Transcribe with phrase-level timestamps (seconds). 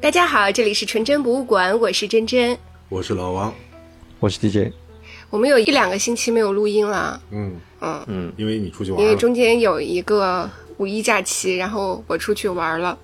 [0.00, 2.56] 大家好，这里是纯真博物馆，我是真真，
[2.88, 3.52] 我是老王，
[4.20, 4.72] 我是 DJ。
[5.30, 7.56] 我们有一两个星期没有录音了，嗯。
[7.80, 12.98] 嗯，嗯，因为你出去玩因为，中间有一个五一假期，然后我出去玩了，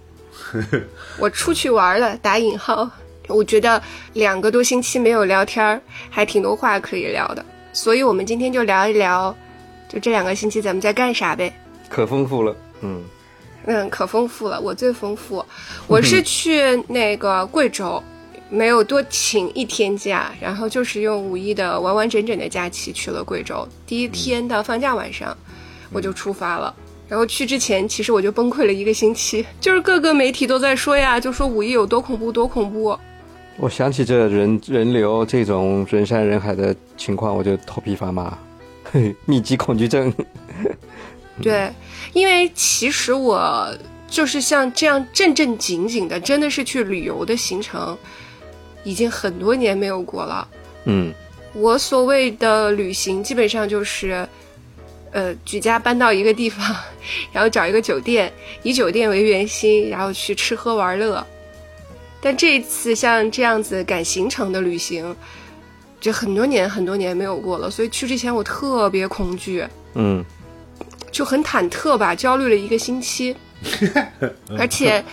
[1.19, 2.89] 我出去玩了，打引号。
[3.29, 3.81] 我觉得
[4.15, 5.81] 两个多星期没有聊天儿，
[6.11, 9.35] 还挺多话可以聊的，所以我们今天就聊一聊，
[9.89, 11.53] 就这两个星期咱们在干啥呗。
[11.89, 13.03] 可丰富了，嗯，
[13.67, 15.45] 嗯，可丰富了，我最丰富。
[15.87, 18.03] 我是去那个贵州，
[18.49, 23.67] 没有多请一天假，然后就是用五一的完完整整的假期去了贵州。
[23.87, 25.37] 第一天的放假晚上，
[25.93, 26.75] 我就出发了。
[27.09, 32.99] 然后去之前，其实我就崩溃了一个星期，就是各个媒体都在说呀，就说五一有多恐怖，多恐怖。
[33.59, 38.37] 我想起这人人流这种人山人海的情况，我就头皮发麻，
[38.91, 40.13] 嘿， 密集恐惧症。
[41.41, 41.73] 对，
[42.13, 43.75] 因为其实我
[44.09, 47.97] 就是像这样正正经经的，真的是去旅游的行程，
[48.85, 50.47] 已经很多年没有过了。
[50.85, 51.13] 嗯，
[51.55, 54.29] 我所谓的旅行，基本上就是，
[55.13, 56.77] 呃，举家搬到一个地方，
[57.33, 58.31] 然后找一个酒店，
[58.63, 61.27] 以酒店为圆心，然后去吃喝玩乐。
[62.21, 65.17] 但这一次像这样子赶行程的旅行，
[66.01, 70.25] 就很多年很多年没有过了，所以去之前我特别恐惧，嗯，
[71.13, 73.37] 就很忐忑吧，焦虑了一个星期，
[74.59, 75.05] 而且。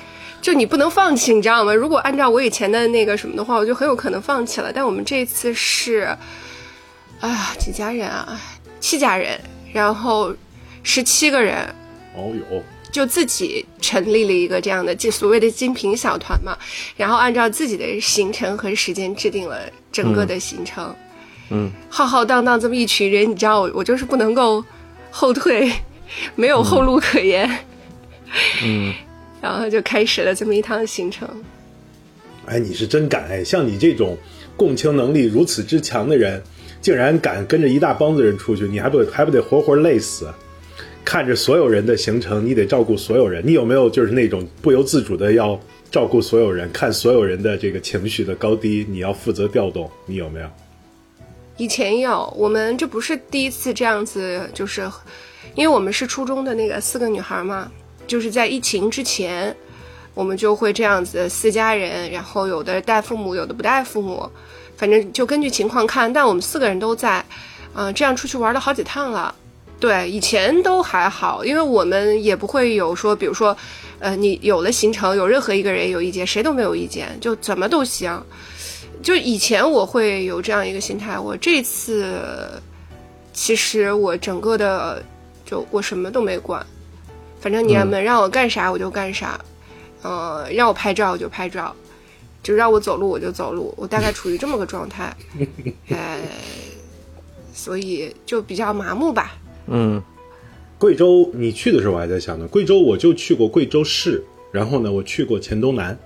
[0.41, 1.73] 就你不能放弃，你知道吗？
[1.73, 4.71] 如果按照我以前的那个什么的话，我就很有可能放弃了。
[4.71, 6.15] 但我们这次是，
[7.19, 8.39] 啊，几家人啊？
[8.79, 9.37] 七家人，
[9.73, 10.33] 然后
[10.81, 11.57] 十七个人，
[12.15, 16.57] 哦哟，就自己成立了一个这样的就所谓的精品小团嘛，
[16.95, 20.95] 然后按照自己的行程和时间制定了整个的行程。
[21.49, 24.63] 嗯，浩浩荡荡这么一群人，你知道我我就是不能够
[25.11, 25.69] 后退，
[26.35, 27.49] 没有后路可言。
[28.63, 28.93] 嗯，
[29.41, 31.27] 然后就开始了这么一趟行程。
[32.45, 33.43] 哎，你是真敢哎！
[33.43, 34.17] 像你这种
[34.57, 36.41] 共情能力如此之强的人，
[36.81, 40.27] 竟然敢跟着一大帮子人出去，你还不还不得活活累死？
[41.05, 43.43] 看着所有人的行程，你得照顾所有人。
[43.45, 45.59] 你有没有就是那种不由自主的要
[45.91, 49.89] 照顾所有人，看所有人的这个情绪的高低，你要负责调动？
[50.05, 50.47] 你有没有？
[51.57, 54.89] 以前有，我们这不是第一次这样子，就是
[55.55, 57.69] 因为我们是初中的那个四个女孩嘛，
[58.07, 59.55] 就是在疫情之前，
[60.13, 64.29] 我们就会这样子四家人，然后有的带父母，有的不带父母，
[64.77, 66.11] 反正就根据情况看。
[66.11, 67.23] 但我们四个人都在，
[67.73, 69.33] 嗯、这样出去玩了好几趟了。
[69.79, 73.55] 对，以前都还好，因为我们也不会有说，比如说，
[73.99, 78.21] 呃，你有了行程，有任何一个人有意见，谁都没有意见，就怎么都行。
[79.01, 82.61] 就以前我会有这样一个心态，我这次
[83.31, 85.01] 其实我整个的
[85.49, 86.63] 就我什么都没管，
[87.39, 89.39] 反正你们让我干啥我就干啥，
[90.03, 91.75] 呃，让我拍照我就拍照，
[92.43, 95.15] 就让我走路我就走路，我大概处于这么个状态，
[95.89, 96.19] 呃，
[97.51, 99.37] 所以就比较麻木吧。
[99.65, 99.99] 嗯，
[100.77, 102.47] 贵州你去的时候，我还在想呢。
[102.47, 105.97] 贵州我就去过贵州市，然后呢，我去过黔东南，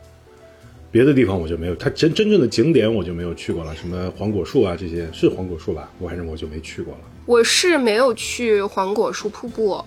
[0.93, 1.73] 别的地方我就没有。
[1.73, 5.91] 它真真正的景点我就没有去过了，什么黄果树啊这些是黄果树吧？
[5.97, 6.99] 我反正我就没去过了。
[7.25, 9.83] 我是没有去黄果树瀑布，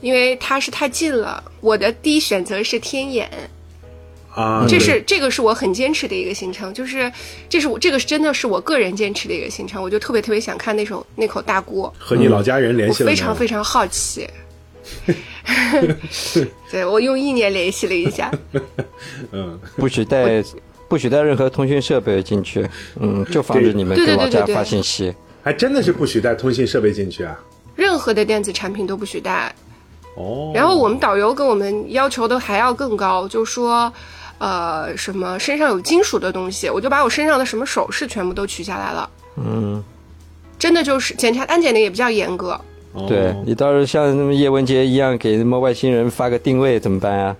[0.00, 1.42] 因为它是太近了。
[1.60, 3.28] 我的第一选择是天眼，
[4.32, 7.10] 啊，这是这个是我很坚持的一个行程，就是
[7.48, 13.10] 这是我这个是真的是我个人坚持的一个行程，我就特别特别想看那首那口大锅，和你老家人联系了？
[13.10, 14.24] 非常非常好奇。
[16.70, 18.30] 对我用意念联系了一下，
[19.32, 20.42] 嗯，不许带
[20.88, 22.68] 不许带任何通讯设备进去，
[23.00, 25.14] 嗯，就防止你们对对给老家对对对发信息。
[25.42, 27.38] 还真的是不许带通信设备进去啊。
[27.74, 29.54] 任何的电子产品都不许带。
[30.14, 33.90] 哦，然后我们导游跟我们要求的还要更高，就说，
[34.38, 39.10] 呃，什么身上有金属的东西，我就把我身上的什么首饰全部都取下来了。
[39.36, 39.82] 嗯，
[40.58, 42.60] 真的就是检查安检的也比较严格，
[42.92, 47.36] 哦对你到时候像什么叶文洁一样给什么外星人发个定位怎么办啊？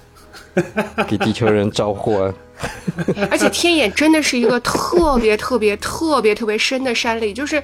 [1.09, 2.33] 给地球人招祸。
[3.31, 7.61] 而且天眼真的是一个特别特别特别特别深的山里，就是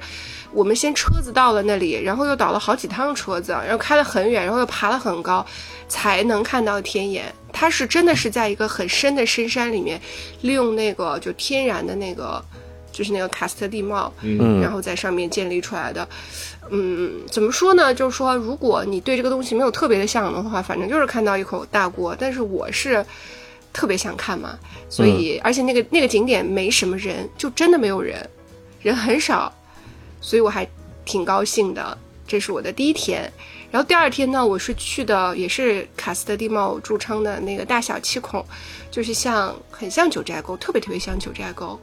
[0.51, 5.45] 我们先车子到了那里，然后又倒了好几趟车子，然后开了很远，然后又爬了很高，
[5.87, 7.25] 才能看到天眼。
[7.53, 9.99] 它是真的是在一个很深的深山里面，
[10.41, 12.43] 利用那个就天然的那个，
[12.99, 16.05] 就是那个喀斯特地貌，嗯然后在上面建立出来的。
[16.69, 17.95] 嗯，怎么说呢？
[17.95, 22.13] 就是说，如果你对这个东西没有特别的向往的话，反正就是看到一口大锅。
[22.19, 23.03] 但是我是
[23.71, 24.59] 特别想看嘛，
[24.89, 28.29] 所以、而且那个那个景点没什么人，就真的没有人，
[28.81, 29.49] 人很少，
[30.19, 30.67] 所以我还
[31.05, 31.97] 挺高兴的。
[32.27, 33.31] 这是我的第一天，
[33.71, 38.45] 然后第二天呢，我是去的也是卡斯特地貌著称的那个大小七孔，
[38.91, 41.79] 就是像很像九寨沟，特别特别像九寨沟。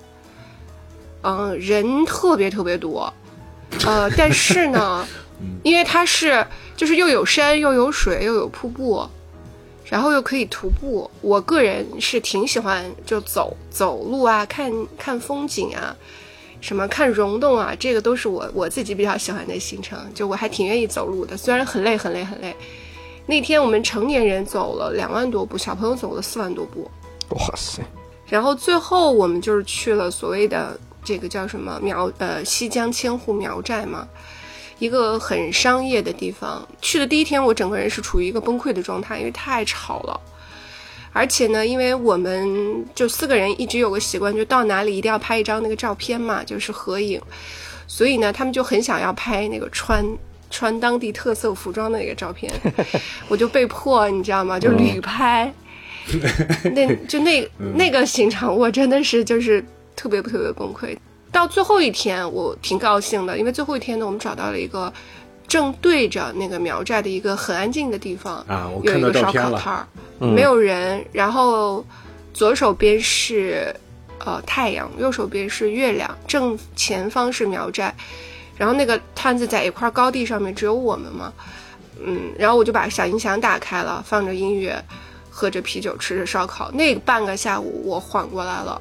[1.23, 3.13] 嗯，人特别特别多，
[3.85, 5.07] 呃， 但是呢，
[5.63, 6.47] 因为它是
[6.77, 9.09] 就是又有山又有水又有瀑布，
[9.85, 15.97] 然后又可以徒步，我个人是挺喜欢就走走路啊，看看风景啊。
[16.59, 22.57] 什么看溶洞啊，这个都是我我自己比较喜欢的行程，就我还挺愿意走路的，虽然很累很累很累。
[23.27, 26.91] 那天我们成年人走了两万多步，小朋友走了四万多步。
[27.31, 27.83] 哇塞！
[28.27, 30.77] 然后最后我们就是去了所谓的
[31.07, 34.07] 这个叫什么苗呃西江千户苗寨嘛，
[34.81, 36.67] 一个很商业的地方。
[36.83, 40.21] 去的第一天，我整个人是处于一个崩溃的状态，因为太吵了。
[41.13, 47.23] 而且呢，因为我们就四个人一直有个习惯，就到哪里一定要拍一张那个照片嘛，就是合影。
[47.87, 50.05] 所以呢，他们就很想要拍那个穿
[50.51, 52.53] 穿当地特色服装的那个照片，
[53.29, 54.59] 我就被迫，你知道吗？
[54.59, 55.51] 就旅拍。
[56.75, 59.65] 那就那 那个行程，我真的是就是
[59.97, 60.97] 特别特别崩溃。
[61.33, 64.93] 到最后一天，我挺高兴的，因为最后一天呢，我们找到了一个
[65.49, 69.59] 正对着那个苗寨的一个很安静的地方啊，我有一个烧烤了。
[69.59, 69.87] 摊儿。
[70.19, 71.85] 没有人，然后
[72.33, 73.75] 左手边是
[74.25, 77.95] 呃太阳，右手边是月亮，正前方是苗寨，
[78.57, 81.31] 然后那个摊子在一块高地上面，只有我们嘛，
[82.03, 84.83] 嗯，然后我就把小音响打开了，放着音乐，
[85.29, 86.71] 喝着啤酒，吃着烧烤。
[86.73, 88.81] 那半个下午我缓过来了，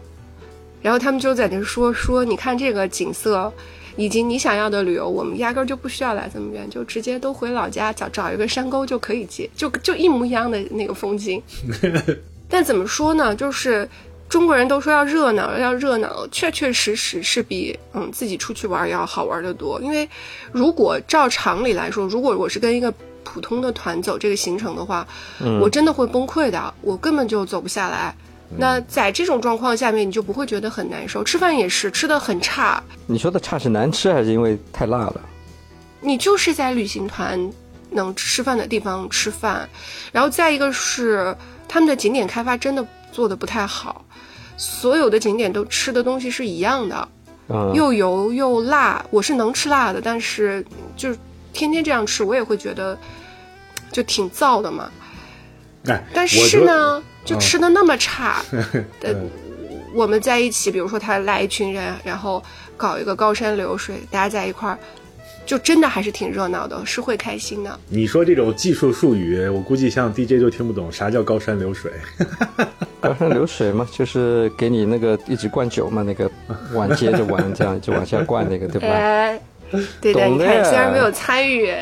[0.85, 3.51] 然后他们就在那说说，你看这个景色。
[3.97, 11.41] 以及你想要的旅游，我们压根儿就不需要来这么远，就直接都回老家找找一个山沟就可以接，就就一模一样的那个风景。
[12.49, 13.33] 但怎么说呢？
[13.33, 13.87] 就是
[14.27, 19.79] 中国人都说要热闹，要热闹，确确实实是比嗯自己出去玩要好玩的多。
[19.79, 20.05] 因为
[20.51, 22.93] 如果照常理来说，如果我是跟一个
[23.23, 25.07] 普通的团走这个行程的话，
[25.61, 28.13] 我真的会崩溃的，我根本就走不下来。
[28.57, 31.23] 那在这种状况下面，你就不会觉得很难受。
[31.23, 32.81] 吃饭也是吃的很差。
[33.07, 35.21] 你说的差是难吃还是因为太辣了？
[35.99, 37.51] 你就是在旅行团
[37.89, 39.67] 能吃饭的地方吃饭，
[40.11, 41.35] 然后再一个是
[41.67, 44.05] 他们的景点开发真的做的不太好，
[44.55, 47.07] 所有的景点都吃的东西是一样的，
[47.73, 49.03] 又油又辣。
[49.09, 50.63] 我是能吃辣的，但是
[50.95, 51.17] 就是
[51.51, 52.95] 天天这样吃，我也会觉得
[53.91, 54.91] 就挺燥的嘛。
[55.87, 57.01] 哎，但是呢。
[57.25, 58.41] 就吃的那么差，
[59.01, 59.13] 呃，
[59.93, 62.41] 我们在一起，比如说他来一群人，然后
[62.77, 64.77] 搞一个高山流水，大家在一块儿，
[65.45, 67.79] 就真的还是挺热闹的，是会开心的。
[67.89, 71.91] 你说这种技术术语，我估计像 DJ 就听不懂，啥叫高山流水？
[73.01, 76.29] 高山流水嘛，就是给你那个一直灌酒嘛，那个
[76.73, 78.87] 碗接着碗这样就往下灌那个，对吧？
[78.93, 79.39] 哎，
[79.99, 81.73] 对的，你看，虽然没有参与，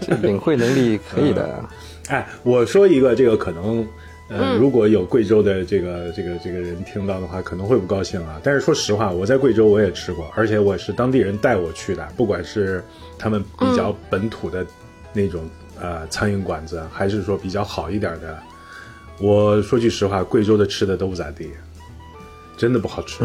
[0.00, 1.64] 这领会能力可以的。
[2.08, 3.84] 哎，我说一个，这个可能。
[4.28, 8.40] 呃，如果有贵州的这个这个这个人听到的话，可能会不高兴啊。
[8.42, 12.82] 但是说实话，我在贵州我也吃过，而且我是当地人带我去的，不管是
[13.18, 14.66] 他们比较本土的
[15.12, 15.48] 那种
[15.80, 18.38] 呃苍蝇馆子，还是说比较好一点的，
[19.20, 21.50] 我说句实话，贵州的吃的都不咋地，
[22.56, 23.24] 真的不好吃。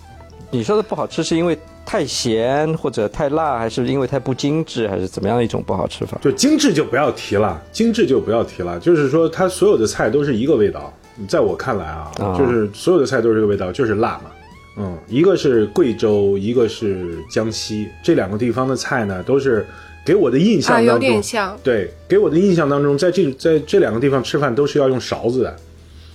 [0.52, 1.58] 你说的不好吃是因为？
[1.84, 6.18] 太咸或者太辣，还是因为太不精致，还是怎么样一种不好吃法？
[6.22, 8.80] 就精致就不要提了，精致就不要提了。
[8.80, 10.92] 就是说，它所有的菜都是一个味道。
[11.28, 14.30] 在我看来啊，就是所有的菜都是这个味道，就是辣嘛。
[14.76, 19.64] 嗯，一个是贵州，一个是江西，这两个地方的菜呢，都是
[20.04, 21.56] 给我的印象当中，有点像。
[21.62, 25.56] 对，给我的印象当中，在这在这两个地方吃饭都是要用勺子的，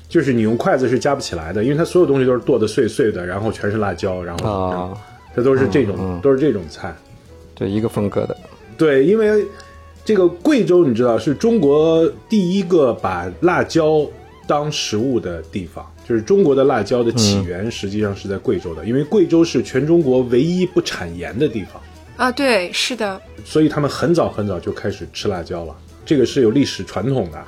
[0.09, 4.51] 就是你用筷子是夹不起来的，因为它所有东西都是剁得碎碎的，然后全是辣椒，然后。
[4.51, 4.93] 啊。
[5.35, 6.93] 这都是这种，都是这种菜，
[7.55, 8.35] 对一个风格的。
[8.77, 9.45] 对，因为
[10.03, 14.05] 这个贵州，你知道是中国第一个把辣椒
[14.47, 21.81] 当食物的地方，就是中国的辣椒的起源实际上是在贵州的，因为贵州是全中国唯一不产盐的地方。
[22.17, 23.21] 啊，对，是的。
[23.45, 27.41] 所以他们很早很早就开始吃辣椒了，这个是有历史传统的。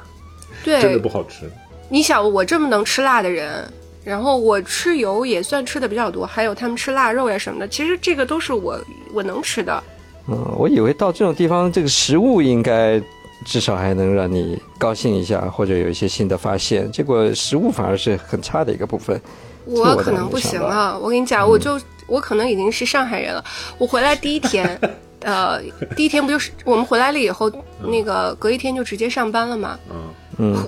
[0.64, 1.50] 对，真的不好吃。
[1.90, 3.66] 你想，我这么能吃辣的人。
[4.04, 8.80] 然后我吃油也算吃的比较多，还有他们吃腊肉呀什么的，其实这个都是我
[9.14, 9.84] 我能吃的。
[10.28, 13.02] 嗯，我以为到这种地方，这个食物应该
[13.46, 16.92] 至少还能让你高兴一下，或者有一些新的发现。
[16.92, 19.20] 结果食物反而是很差的一个部分。
[19.66, 23.44] 我可能不行了，我跟你讲，我就我可能已经是上海人了。
[23.78, 24.80] 我回来第一天，
[25.22, 25.62] 呃，
[25.96, 27.52] 第一天不就是我们回来了以后，
[27.84, 29.78] 那个隔一天就直接上班了嘛。
[29.92, 29.96] 嗯。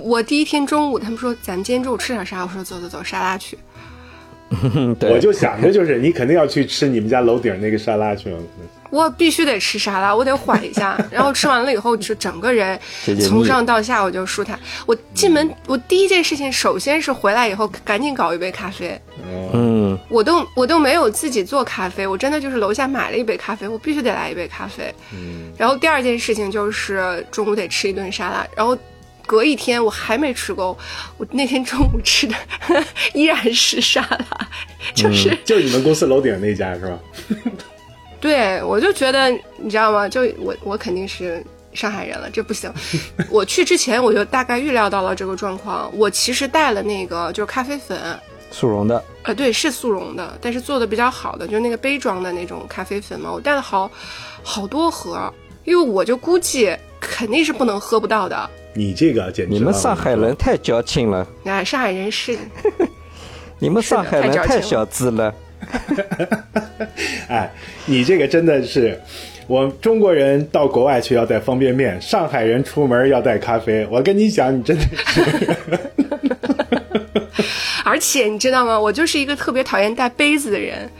[0.02, 2.42] 我第一天中午，他们说咱们今天中午吃点啥？
[2.42, 3.58] 我说走走走，沙拉去。
[5.00, 8.38] 我就想着就是你肯定要去吃你们家楼顶那个沙拉去了。
[8.90, 12.78] 我必须得吃沙拉，我得缓一下，然后吃完了以后就整个人
[13.20, 14.56] 从上到下我就舒坦。
[14.86, 18.96] 我进门我第一件事情首先是回来以后赶紧搞一杯咖啡，
[19.52, 24.94] 嗯，我都我都没有自己做咖啡，我真的就是楼下买了一杯咖啡，我必须得来一杯咖啡。
[25.56, 28.78] 然后第二件事情就是中午得吃一顿沙拉，然后
[29.26, 30.76] 隔一天我还没吃够，
[31.16, 32.34] 我那天中午吃的
[33.14, 34.48] 依然是沙拉，
[34.94, 36.98] 就是、就你们公司楼顶那家是吧？
[38.20, 40.08] 对我就觉得你知道吗？
[40.08, 41.44] 就我我肯定是。
[41.74, 42.72] 上海人了，这不行。
[43.28, 45.90] 我去之前我就大概预料到了这个状况。
[45.92, 47.98] 我其实带了那个就是咖啡粉，
[48.52, 53.28] 速溶的，呃，对，是速溶的，但是做的比较好的，就是那个杯装的那种咖啡粉嘛。
[53.28, 53.90] 我带了好
[54.44, 58.48] 好多盒，因为我就估计肯定是不能喝不到的。
[58.74, 59.58] 你这个简直了！
[59.58, 62.36] 你们上海人太矫情了，啊，上海人是
[63.60, 65.34] 你们上海人太矫情了太小资了。
[67.28, 67.50] 哎，
[67.86, 69.00] 你这个真的是，
[69.46, 73.86] 我中国人到国外去要带方便面，上海人出门要带咖啡。
[73.90, 75.22] 我跟你讲，你真的是，
[77.84, 78.78] 而且你知道吗？
[78.78, 80.90] 我就是一个特别讨厌带杯子的人，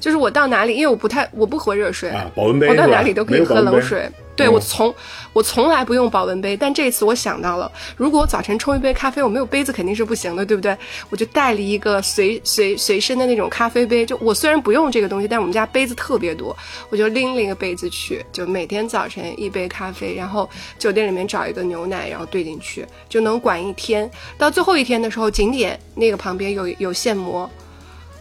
[0.00, 4.08] 就是我到哪里，因为我不太我不喝热水，啊保温杯我到哪里都可以喝冷水。
[4.36, 4.94] 对、嗯我从
[5.32, 10.76] 我从来不用保温杯，但这次我想到了，如果我早晨冲一杯咖啡，我没有杯子肯定是不行的，对不对？
[11.10, 16.56] 我就带了一个随随随身的那种咖啡杯，就我虽然不用这个东西，但我们家杯子特别多，
[16.88, 20.48] 我就拎了一个杯子去，就每天早晨一杯咖啡，然后
[20.78, 24.08] 酒店里面找一个牛奶，然后兑进去，就能管一天。
[24.38, 27.50] 到最后一天的时候，景点那个旁边有有现磨，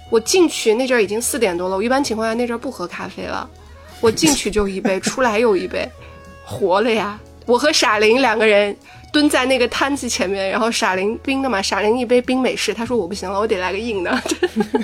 [0.10, 3.50] 我进去那阵儿已经四点多了，我一般情况下那阵儿不喝咖啡了，
[4.03, 5.89] 我进去就一杯，出来又一杯，
[6.43, 7.17] 活了呀！
[7.45, 8.75] 我和傻林两个人
[9.13, 14.22] 蹲在那个摊子前面，然后傻林冰的嘛，傻林一杯冰美式，他说我不行了，我得来个硬的。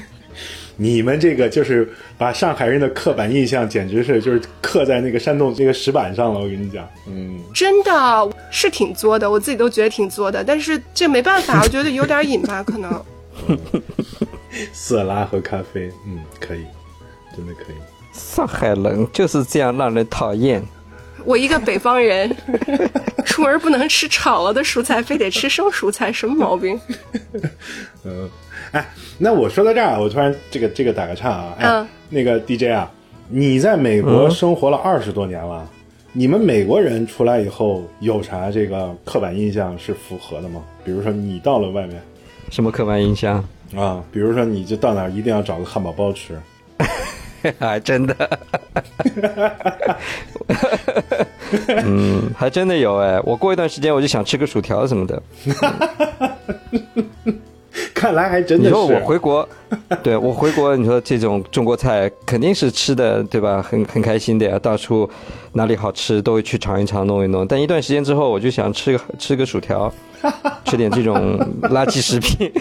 [0.77, 6.39] 你们这个就是把上海人的刻板印象，简直是就是刻在那个山洞这个石板上了。
[6.39, 13.05] 我跟你讲，嗯，真的是挺作的，我自己都觉得挺作的，但是这没办法，我觉得有点瘾吧，可能。
[14.71, 16.65] 色拉和咖啡，嗯，可以，
[17.35, 17.75] 真的可以。
[18.19, 20.61] 上海人就是这样让人讨厌。
[21.25, 22.33] 我一个北方人，
[23.25, 26.79] 出门不能吃炒了的蔬菜，非得吃生蔬菜，什么毛病？
[28.05, 28.29] 嗯，
[28.71, 32.91] 哎，那我说到这儿啊，我突然这个这个打个岔啊，哎，嗯那个 DJ 啊，
[33.27, 35.67] 你在美国生活了二十多年了，
[36.13, 40.63] 你们美国人出来以后有啥这个刻板印象是符合的吗？
[40.85, 42.01] 比如说你到了外面
[42.49, 43.43] 什么刻板印象？
[43.75, 46.39] 啊，比如说你就到哪儿一定要找个汉堡包吃，
[47.60, 48.39] 还真的，
[51.86, 53.19] 嗯，还真的有哎。
[53.24, 55.22] 我过一段时间我就想吃个薯条什么的。
[57.93, 58.69] 看来还真的是。
[58.69, 59.48] 你说我回国，
[60.01, 63.62] 对我回国，你说这种中国菜肯定是吃的，对吧？
[63.62, 65.10] 很很开心的呀，到处
[65.53, 67.46] 哪里好吃都会去尝一尝、弄一弄。
[67.46, 69.93] 但一段时间之后，我就想吃个吃个薯条，
[70.65, 72.51] 吃点这种垃圾食品。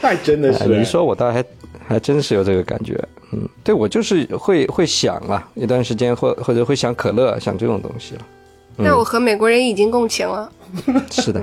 [0.00, 0.62] 还真的是。
[0.64, 1.44] 哎你说，我倒还
[1.88, 3.02] 还真是有这个感觉。
[3.32, 8.20] 嗯，对我就是会会想啊，一段时间或或者会想可乐，想这种东西了。
[8.80, 10.50] 那我和美国人已经共情了。
[11.10, 11.42] 是的，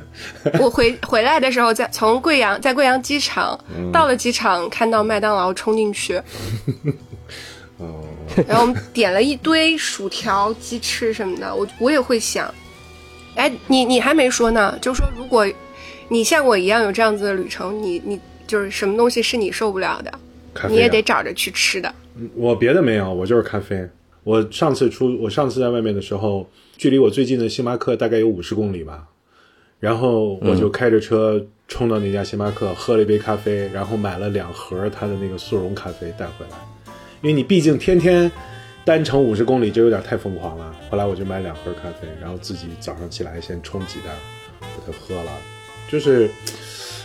[0.60, 3.58] 我回回来的时候，在从贵阳，在贵阳机场、
[3.92, 6.20] 到了机场，看到麦当劳冲进去，
[8.46, 12.52] 然后我们点了一堆薯条、鸡翅什么的，我我也会想，
[13.34, 15.46] 哎，你你还没说呢，就是说如果
[16.08, 21.94] 你像我一样有这样子的旅程，你你就是什么东西是你受不了的，啊你也得找着去吃的。
[22.34, 23.88] 我别的没有，我就是咖啡。
[24.22, 29.06] 我上次出，我上次在外面的时候，距离我最近的星巴克大概有五十公里吧。
[29.80, 36.56] 然后我就开着车冲到那家星巴克，喝了一杯咖啡，然后买了两盒他的那个速溶咖啡带回来。
[37.20, 38.30] 因为你毕竟天天
[38.84, 40.74] 单程五十公里，这有点太疯狂了。
[40.88, 44.14] 后来我就买两盒咖啡，然后自己早上起来先冲几袋，
[44.60, 45.32] 给它喝了。
[45.86, 46.30] 就是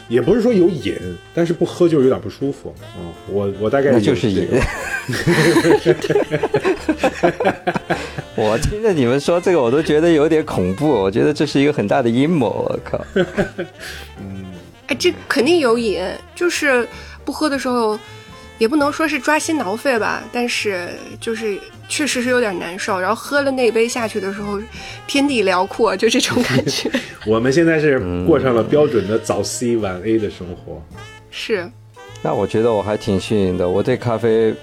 [0.10, 0.98] 也不是说有瘾，
[1.34, 2.76] 但是不喝就是有点不舒服。
[2.98, 4.50] 嗯，我我大概那就是也瘾。
[8.36, 10.90] 我听着你们说这个，我都觉得有点恐怖。
[10.90, 12.68] 我觉得这是一个很大的阴谋。
[12.68, 13.00] 我靠！
[14.18, 14.46] 嗯
[14.88, 16.88] 哎，这肯定有瘾，就是
[17.24, 18.00] 不喝的时候，
[18.58, 20.90] 也不能说是抓心挠肺吧，但是
[21.20, 22.98] 就是确实是有点难受。
[22.98, 24.62] 然后喝了那杯下去的时候，
[25.06, 26.90] 天地辽阔，就这种感觉。
[27.28, 30.82] 我们现在是过上了标准的早 C 晚 A 的生活。
[31.30, 31.70] 是，
[32.22, 34.54] 那我觉得我还挺幸运的，我对咖啡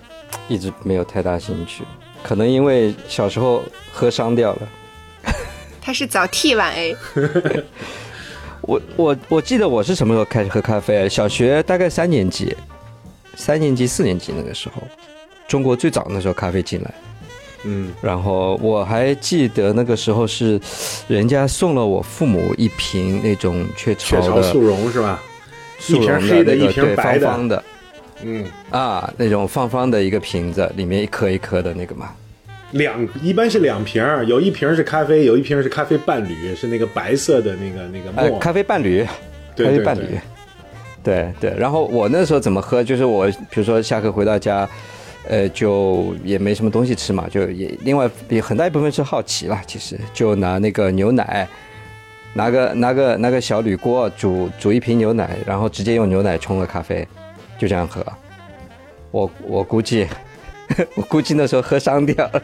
[0.48, 1.84] 一直没有太大兴趣，
[2.22, 4.68] 可能因为小时候喝伤掉了。
[5.82, 6.96] 他是早 T 晚 A。
[8.62, 11.08] 我我我记得我是什么时候开始喝咖啡？
[11.08, 12.56] 小学大概三年级，
[13.36, 14.82] 三年级四年级那个时候，
[15.46, 16.92] 中国最早那时候咖啡进来。
[17.66, 20.60] 嗯，然后我还记得那个时候是，
[21.08, 25.20] 人家送了我父母一瓶那种雀巢的雀巢速溶是吧？
[25.78, 27.64] 速溶一瓶黑的一瓶白的方方的
[28.22, 32.10] 嗯，啊，那种方方的一个瓶子，里面一颗一颗的那个嘛。
[32.72, 39.04] 两一般是两瓶儿，有一瓶是咖啡，有一瓶是咖啡伴侣，是那个白色的那个那个呃，咖啡伴侣，
[39.56, 40.02] 咖啡伴侣
[41.02, 41.58] 对，对对。
[41.58, 42.82] 然后我那时候怎么喝？
[42.82, 44.68] 就是我比如说下课回到家，
[45.28, 51.46] 呃，就也没什么东西吃嘛，就也另外也很大一部分是好奇啦，其实就拿那个牛奶，
[52.34, 57.06] 拿个拿个拿个小铝锅煮煮一瓶牛奶，然后直接用牛奶冲了咖啡，
[57.58, 58.04] 就这样喝。
[59.10, 60.06] 我我估计，
[60.94, 62.42] 我估计那时候喝伤掉了，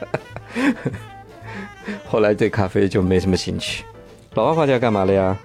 [2.06, 3.84] 后来对咖啡就没什么兴趣。
[4.34, 5.36] 老王放假干嘛了呀？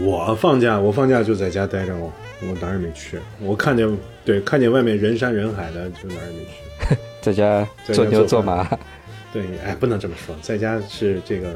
[0.00, 3.18] 我放假，我放假就在家待着哦，我哪儿也没去。
[3.40, 6.52] 我看见对看见外面人山人海的，就哪儿也没去。
[7.20, 8.68] 在家做牛做马，
[9.32, 11.54] 对，哎，不能这么说，在家是这个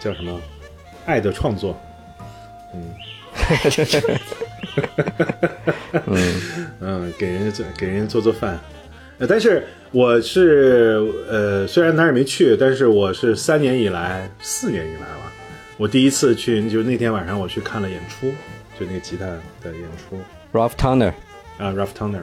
[0.00, 0.40] 叫什么
[1.04, 1.78] 爱的创作。
[2.74, 2.94] 嗯
[6.80, 8.58] 嗯，给人家做给人家做做饭，
[9.18, 15.32] 呃，但是我是呃，虽然哪儿也没去，但是我是三年以来，四年以来了，
[15.76, 18.28] 我第一次去，就那天晚上我去看了演出，
[18.78, 20.18] 就那个吉他的演出。
[20.52, 21.12] Ralph Turner，
[21.58, 22.22] 啊，Ralph Turner，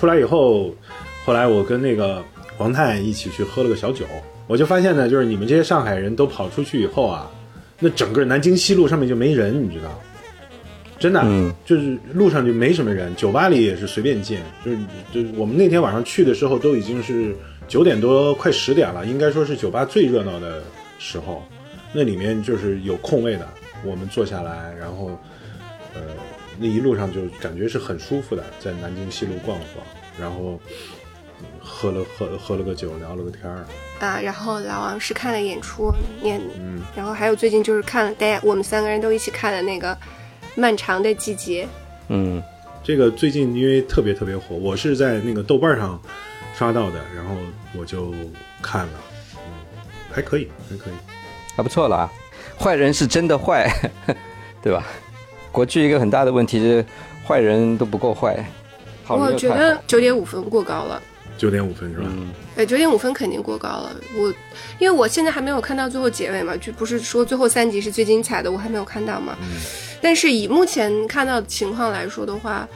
[0.00, 0.74] 出来以后，
[1.24, 2.22] 后来我跟那个
[2.56, 4.04] 黄太一起去喝了个小酒，
[4.46, 7.30] 我就发现呢，就是你们这些上海人都跑出去以后啊，
[7.78, 10.00] 那整个南京西路上面就没人，你知道。
[10.98, 14.78] 真的，嗯就是路上就没什么人，酒吧里也是随便进，就是
[15.12, 17.34] 就是我们那天晚上去的时候都已经是
[17.66, 20.62] 九点多快十点了，应该说是酒吧最热闹的
[21.00, 21.42] 时候，
[21.92, 23.48] 那里面就是有空位的，
[23.84, 25.18] 我们坐下来，然后
[25.94, 26.02] 呃
[26.56, 29.84] 那一路上就感觉是很舒服的，在南京西路逛了逛，
[30.20, 31.01] 然后嗯
[31.60, 33.64] 喝了喝喝了个酒，聊了个天儿，
[34.00, 36.40] 啊，然后老王是看了演出，念，
[36.96, 39.94] 然后还有最近就是看了，大家我们三个人都一起看了那个
[40.54, 41.64] 《漫长的季节》，
[42.08, 42.42] 嗯
[42.84, 46.00] 这个最近因为特别特别火，我是在那个豆瓣上
[46.54, 47.36] 刷到的，然后
[47.78, 48.12] 我就
[48.60, 48.92] 看了，
[49.36, 50.94] 嗯，还可以，还可以。
[51.54, 52.12] 还不错了啊。
[52.58, 53.70] 坏人是真的坏，
[54.62, 54.84] 对吧？
[55.52, 56.84] 国剧一个很大的问题是
[57.26, 58.44] 坏人都不够坏，
[59.04, 59.80] 好我觉得。
[59.86, 61.00] 九点五分过高了。
[61.38, 62.06] 九点五分是吧？
[62.08, 63.96] 嗯哎，九点五分肯定过高了。
[64.16, 64.28] 我
[64.78, 69.36] 因为我现在还没有看到最后结尾嘛，就不是说最后三集是最精彩的，我还没有看到嘛。
[70.00, 72.68] 但是以目前看到的情况来说的话，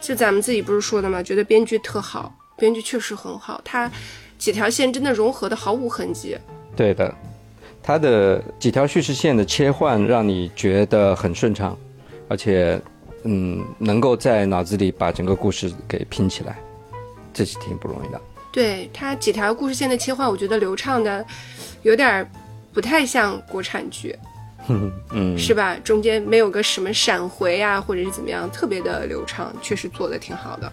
[0.00, 3.90] 就咱们自己不是说的嘛，觉得编剧特好，编剧确实很好，他
[4.38, 6.36] 几条线真的融合的毫无痕迹。
[6.76, 7.12] 对的，
[7.82, 11.76] 他的几条叙事线的切换让你觉得很顺畅，
[12.28, 12.80] 而且
[13.24, 16.58] 嗯，能够在脑子里把整个故事给拼起来，
[17.34, 18.20] 这是挺不容易的。
[18.52, 21.24] 对他几条故事线的切换，我觉得流畅的
[21.82, 22.30] 有点儿
[22.72, 24.16] 不太像国产剧，
[24.68, 25.76] 嗯，是吧？
[25.82, 30.72] 中间没有个什么闪回啊，或者是怎么样，特别的流畅，确实做的挺好的。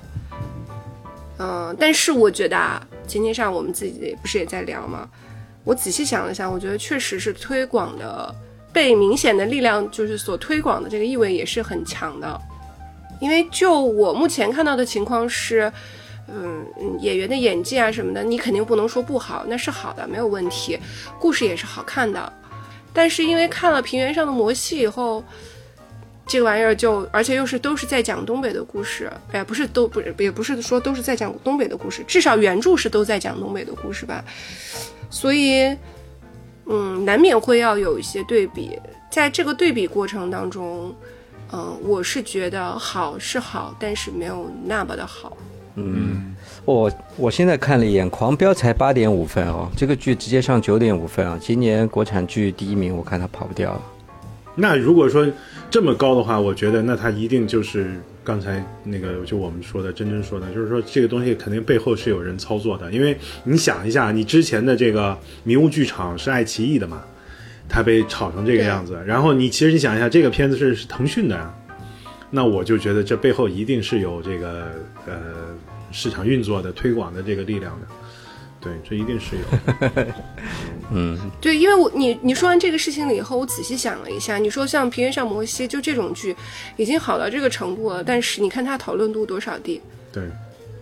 [1.40, 5.10] 嗯，但是我觉得啊，今天上午我们自己不是也在聊吗？
[5.64, 8.34] 我仔细想了想，我觉得确实是推广的
[8.72, 12.40] 被明显的力量，就是所推广的这个意味也是很强的。
[13.20, 15.72] 因为就我目前看到的情况是，
[16.34, 16.66] 嗯，
[17.00, 20.80] 演员的演技啊什么的，你肯定不能说不好，那是好的，没有问题，
[21.20, 22.32] 故事也是好看的。
[22.94, 25.24] 但是因为看了《平原上的摩西》以后，
[26.26, 34.24] 这个玩意儿就，而且又是都是在讲东北的故事，哎，不是都不是也不是说都是在讲东北的故事，至少原著是都在讲东北的故事吧。
[35.10, 35.76] 所以，
[36.66, 40.96] 嗯，难免会要有一些对比，在这个对比过程当中，
[41.52, 45.36] 嗯，我是觉得好是好，但是没有那么的好。
[46.66, 51.38] 我我现在看了一眼，《狂飙》才八点五分哦，这个剧直接上九点五分啊！
[51.42, 53.82] 今年国产剧第一名，我看它跑不掉了。
[54.54, 55.26] 那如果说
[55.70, 67.02] 这么高的话，我觉得那它一定就是刚才那个就我们说的，真真说的，就是说这个东西肯定背后是有人操作的，因为你想一下，你之前的这个迷雾剧场是爱奇艺的嘛，
[67.70, 71.54] 它被炒成这个样子，然后你其实你想一下，这个片子是是腾讯的呀，
[72.30, 74.68] 那我就觉得这背后一定是有这个
[75.08, 75.14] 呃
[75.92, 77.88] 市场运作的推广的这个力量的，
[78.60, 79.44] 对，这一定是有。
[80.94, 86.36] 嗯对，因为我你你说完这个事情了以后，我仔细想了一下，你说像《平原上摩西》就这种剧，
[86.76, 89.82] 已经好到这个程度了，但是你看它讨论度多少低？
[90.12, 90.24] 对，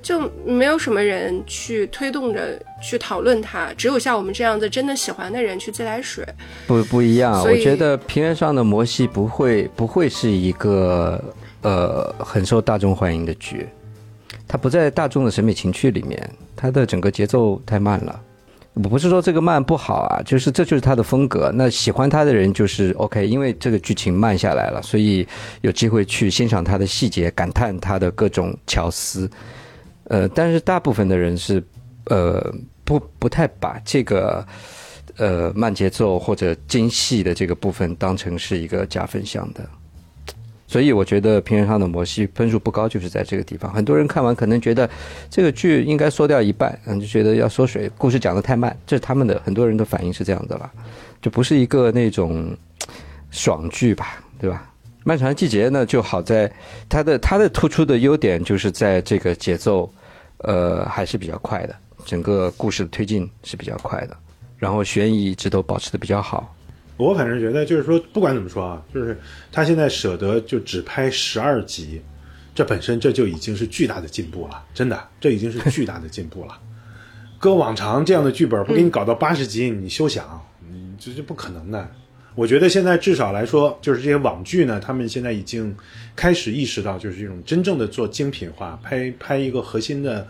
[0.01, 6.25] 就没有什么人去推动着去讨论它，只有像我们这样子真的喜欢的人去自来水。
[6.65, 11.23] 不不一样，我觉得平原上的摩西不会不会是一个
[11.61, 13.67] 呃很受大众欢迎的剧，
[14.49, 18.19] 它不在大众的审美情趣里面，它的整个节奏太慢了。
[18.73, 21.51] 我不是说这个慢不好啊，就是这就是它的风格。
[21.53, 25.27] 那喜欢它的人就是 OK，因为这个剧情慢下来了，所以
[25.61, 29.29] 有机会去欣赏它的细节，感叹它的各种巧思。
[30.05, 31.63] 呃，但是大部分的人是
[32.05, 32.51] 呃
[32.83, 34.43] 不不太把这个
[35.17, 39.67] 呃慢节奏或者精细的这个部分当成是一个加分项的。
[40.69, 43.73] 所以我觉得《平原上的摩西》分数不高，就是在这个地方。
[43.73, 44.87] 很多人看完可能觉得
[45.27, 50.69] 这个剧应该缩掉一半，嗯，就觉得要缩水，故事讲得太慢，这是他们的很多人的反应是这样的了，
[51.23, 52.55] 就不是一个那种
[53.31, 54.71] 爽剧吧，对吧？
[55.03, 56.51] 漫长的季节呢，就好在
[56.87, 59.91] 它的它的突出的优点就是在这个节奏，
[60.39, 64.15] 呃，还是比较快的，整个故事的推进是比较快的，
[64.59, 66.53] 然后悬疑一直都保持的比较好。
[66.99, 69.17] 我反正觉得，就是说，不管怎么说啊，就是
[69.53, 72.01] 他现在舍得就只拍十二集，
[72.53, 76.59] 这本身这就已经是巨大的进步了，真的，这已经是巨大的进步了。
[77.39, 81.89] 搁往常这样的剧本不给你搞到八十集，你休想，嗯，这是不可能的。
[82.35, 85.73] 我觉得现在至少来说，就是这些网剧呢，他们现在已经
[86.17, 90.27] 开始意识到，就是这种真正的做精品化，拍拍一个核心的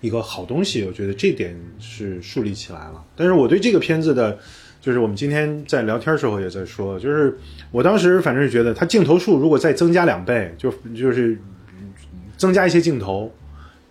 [0.00, 3.04] 一个好东西，我觉得这点是树立起来了。
[3.14, 4.36] 但是我对这个片子的。
[4.80, 7.36] 就是我们今天在聊天时候也在说，就是
[7.70, 11.36] 我当时反正是觉得，它镜头数如果再增加两倍，就就是
[12.36, 13.32] 增加一些镜头，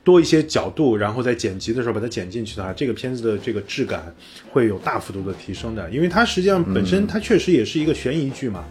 [0.04, 4.02] 多一些角度，然后在剪辑的时候把它剪进去的话，这个片子的这个质感
[4.50, 5.89] 会有大幅度的提升的。
[5.91, 8.63] 因为它实际上本身它确实也是一个悬疑剧嘛，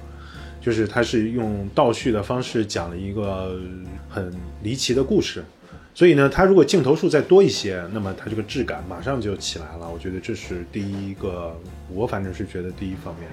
[0.60, 3.60] 就是它是用倒叙的方式讲了一个
[4.08, 5.44] 很离奇的故事。
[5.96, 9.88] 所以呢，它如果镜头数再多一些，那么它这个质感马上就起来了。
[9.90, 13.26] 我觉得这是第一个，我反正是觉得第一方面。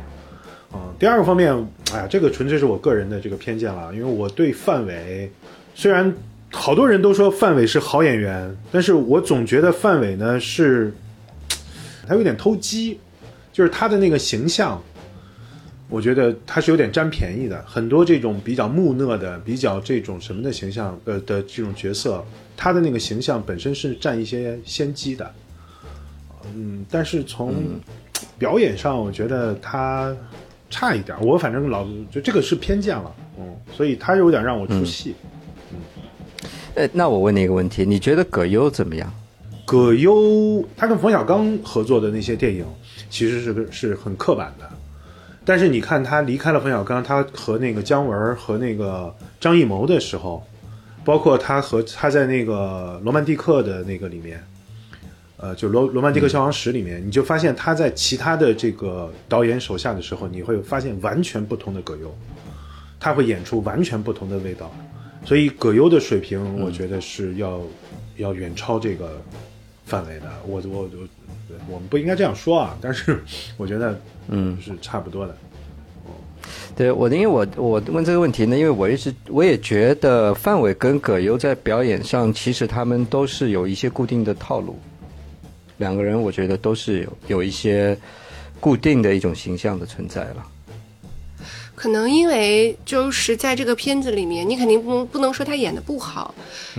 [0.73, 1.53] 嗯，第二个方面，
[1.91, 5.29] 哎呀，这个纯粹是我个人的这个偏见了，因为我对范伟，
[5.75, 6.15] 虽然
[6.53, 10.93] 好多人都说范伟是好演员，但是我总觉得范伟呢是，
[12.07, 12.97] 他有点偷鸡，
[13.51, 14.81] 就是他的那个形象。
[15.89, 22.23] 我觉得他是有点占便宜的，很多这种比较木讷的、比较这种什么的形象呃的这种角色，
[22.57, 25.31] 他的那个形象本身是占一些先机的。
[26.55, 27.53] 嗯，但是从
[28.39, 30.15] 表演上，我觉得他
[30.69, 31.15] 差一点。
[31.21, 35.15] 我反正老就这个是偏见了，嗯，所以他有点让我出戏。
[35.71, 35.77] 嗯，
[36.75, 39.13] 呃，那我问你一个问题，你觉得葛优怎么样？
[39.65, 42.65] 葛优他跟冯小刚合作的那些电影，
[43.09, 44.69] 其实是是很刻板的。
[45.45, 50.41] 但是你看他离开了冯小刚，他和那个姜文和那个张艺谋的时候，
[51.03, 54.41] 包括他和他在那个《罗曼蒂克》的那个里面，
[55.37, 62.15] 呃，就《罗罗曼蒂克消亡史》里面，你就发现他在其他的这个导演手下的时候，你会发现完全不同的葛优，
[62.99, 64.73] 他会演出完全不同的味道，
[65.25, 67.59] 所以葛优的水平，我觉得是要
[68.15, 69.21] 要远超这个
[69.85, 70.31] 范围的。
[70.47, 70.89] 我我我。
[71.69, 73.23] 我们不应该这样说啊，但是
[73.57, 75.35] 我觉得，嗯，是差不多的。
[76.75, 84.77] 对我，因为我我问这个问题呢，因为我一直我也觉得范伟跟葛优在表演上，其实他们都是有一些固定的套路。
[85.77, 87.97] 两个人，我觉得都是有有一些
[88.59, 90.47] 固定的一种形象的存在了。
[91.83, 96.33] 可能因为就是在这个片子里面，你肯定不不能说他演的不好，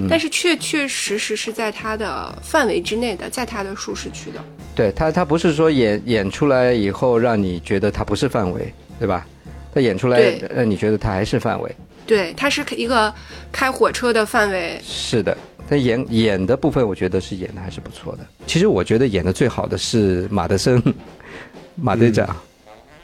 [0.09, 4.43] 但是确确实实是在他的范围之内的，在他的舒适区的。
[4.75, 9.27] 对他，他不是说演演出来以后让你觉得他不是范围，对吧？
[9.75, 11.71] 他演出来让你觉得他还是范围。
[12.07, 13.13] 对，他是一个
[13.53, 14.81] 开火车的范围。
[14.83, 15.37] 是的，
[15.69, 18.27] 但演演的部分，我觉得是演的还是不错的。
[18.47, 20.83] 其实我觉得演的最好的是马德森，
[21.77, 22.35] 马队长。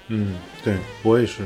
[0.09, 1.43] 嗯，对我也是。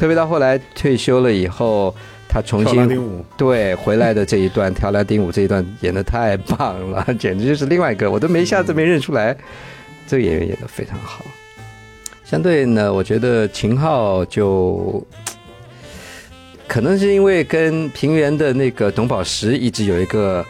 [0.00, 1.94] 特别到后来退休了以后，
[2.26, 9.36] 他重新对回来的这一段跳拉丁舞这一段演的太棒了，简直就是另外一个，我都没一下子没认出来，
[10.06, 11.22] 这个演员演的非常好。
[12.24, 15.06] 相对呢，我觉得秦昊就
[16.66, 20.42] 可能是因为跟平原的那个董宝石一直有一个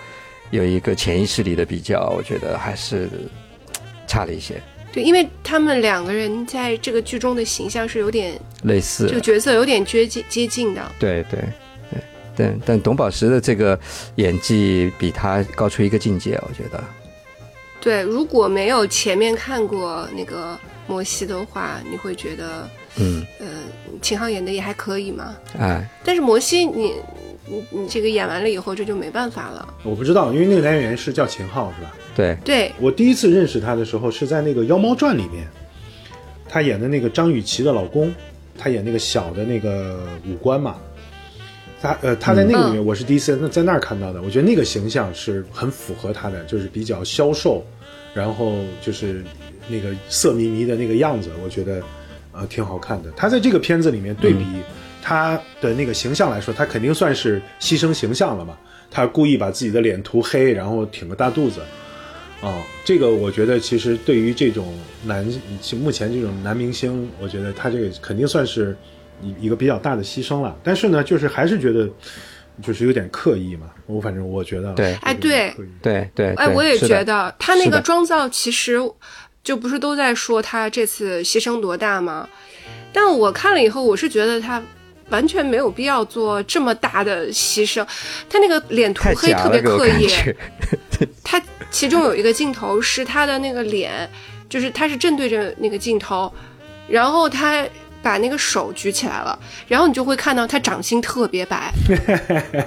[0.50, 3.08] 有一个潜意识里的比较，我觉得还是
[4.06, 4.62] 差了一些。
[4.92, 10.82] 对，因为他们两个人在这个剧中的形象是有点类似，这个角色有点接近接近的。
[10.98, 11.40] 对对
[11.90, 12.00] 对，
[12.36, 13.78] 但但董宝石的这个
[14.16, 16.82] 演技比他高出一个境界，我觉得。
[17.80, 23.46] 对，如果没有前面看过那个摩西的话，你会觉得，嗯呃，
[24.02, 25.34] 秦昊演的也还可以嘛。
[25.58, 26.94] 哎，但是摩西，你
[27.46, 29.74] 你你这个演完了以后，这就没办法了。
[29.82, 31.94] 我不知道，因为那个男演员是叫秦昊，是吧？
[32.14, 35.46] 对，对，我第一次认识他的时候是在那个《妖猫传》里面，
[36.48, 38.12] 他演的那个张雨绮的老公，
[38.58, 40.76] 他演那个小的那个武官嘛。
[41.82, 44.20] 他呃，他在那个里面，我是第一次那在那儿看到的。
[44.20, 47.64] 我觉得那个形象是很符合他的，就是比较消瘦，
[48.12, 49.24] 然后就是
[49.66, 51.82] 那个色迷迷的那个样子，我觉得
[52.32, 53.10] 呃挺好看的。
[53.16, 54.44] 他在这个片子里面对比
[55.00, 58.58] 他的那个形象来说，他肯定算是牺牲形象了嘛。
[58.90, 61.60] 他故意把自己的脸涂黑，然后挺个大肚子。
[62.42, 64.72] 哦，这个我觉得其实对于这种
[65.04, 65.24] 男，
[65.82, 68.74] 目前这种男明星，我觉得他这个肯定算是
[69.22, 70.56] 一一个比较大的牺牲了。
[70.64, 71.86] 但是呢，就是还是觉得
[72.62, 73.70] 就是有点刻意嘛。
[73.86, 78.78] 我反正我觉得，对哎对对对，哎，我也觉得他那个妆造其实
[79.44, 82.26] 就不是都在说他这次牺牲多大吗？
[82.92, 84.62] 但我看了以后，我是觉得他
[85.10, 87.86] 完全没有必要做这么大的牺牲。
[88.28, 90.08] 他那个脸涂黑特别刻意，
[91.22, 94.08] 他其中有一个镜头是他的那个脸，
[94.48, 96.32] 就是他是正对着那个镜头，
[96.88, 97.64] 然后他
[98.02, 101.70] 把那个手举起来了，然后你就会看到他掌心特别白，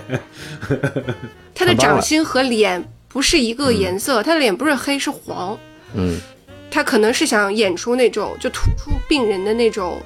[1.56, 5.58] 他的掌心和脸不是一个颜色，他的脸不是黑是黄，
[5.96, 6.20] 嗯，
[6.70, 10.02] 他可能是想演出那种就突出病人的那种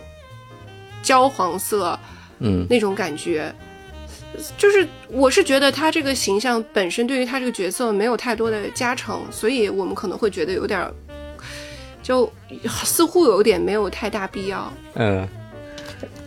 [1.03, 1.99] 焦黄色，
[2.39, 3.53] 嗯，那种感觉。
[4.57, 10.93] 就是我是觉得他这个形象本身对于他这个角色没有太多的加成，所以我们可能会觉得有点儿，
[12.03, 12.31] 就
[12.83, 14.71] 似乎有点没有太大必要。
[14.93, 15.27] 嗯，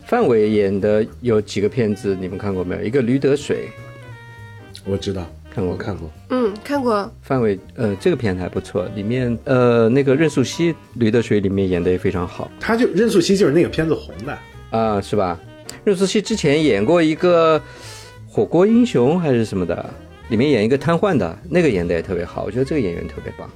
[0.07, 2.83] 范伟演的有几个片子，你们看过没有？
[2.83, 3.69] 一个《驴得水
[4.85, 6.11] 我知道，看过看过。
[6.31, 14.39] 嗯，看过，》，范伟呃这个片子还不错，里面呃那个任素汐《驴得水》里面演的也非常好他就任素汐就是那个片子红的，
[14.71, 15.39] 啊、是吧？
[15.85, 17.59] 任素汐之前演过一个
[18.29, 19.89] 《火锅英雄》还是什么的，
[20.29, 23.51] 里面演一个瘫痪的，那个演的也特别好，我觉得这个演员特别棒。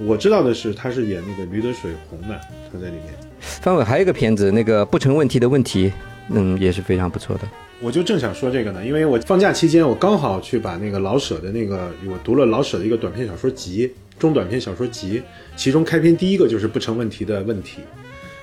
[0.00, 3.06] 我知道的是他是演那个驴得水红的，他在里面。
[3.40, 5.92] 范伟还有一个片子，那个不成问题的问题，
[6.30, 7.42] 嗯，也是非常不错的。
[7.80, 15.22] 我就正想说这个呢，因为我放假期间，我刚好去把那个老舍的那个，我读了老舍的一个短篇小说集，中短篇小说集，
[15.56, 17.80] 其中开篇第一个就是不成问题的问题，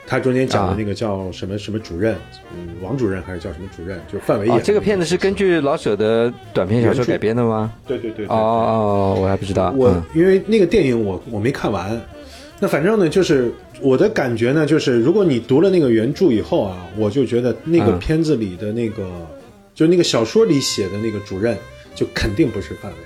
[0.09, 2.15] 他中间讲的那个叫什么什么主任，
[2.51, 7.71] 嗯，王主任还是叫什么主任，就是范伟演、，哦这个片子是根据老舍的短篇小说改编的吗？
[7.85, 9.71] 对对对对哦哦，我还不知道。
[9.77, 12.01] 我、嗯因为那个电影我我没看完，
[12.59, 19.07] 那反正呢，就是我的感觉呢，就是如果你读了那个原著以后啊，我就觉得那个嗯片子里的那个，
[19.75, 21.55] 就那个小说里写的那个主任，
[21.93, 22.97] 就肯定不是范伟，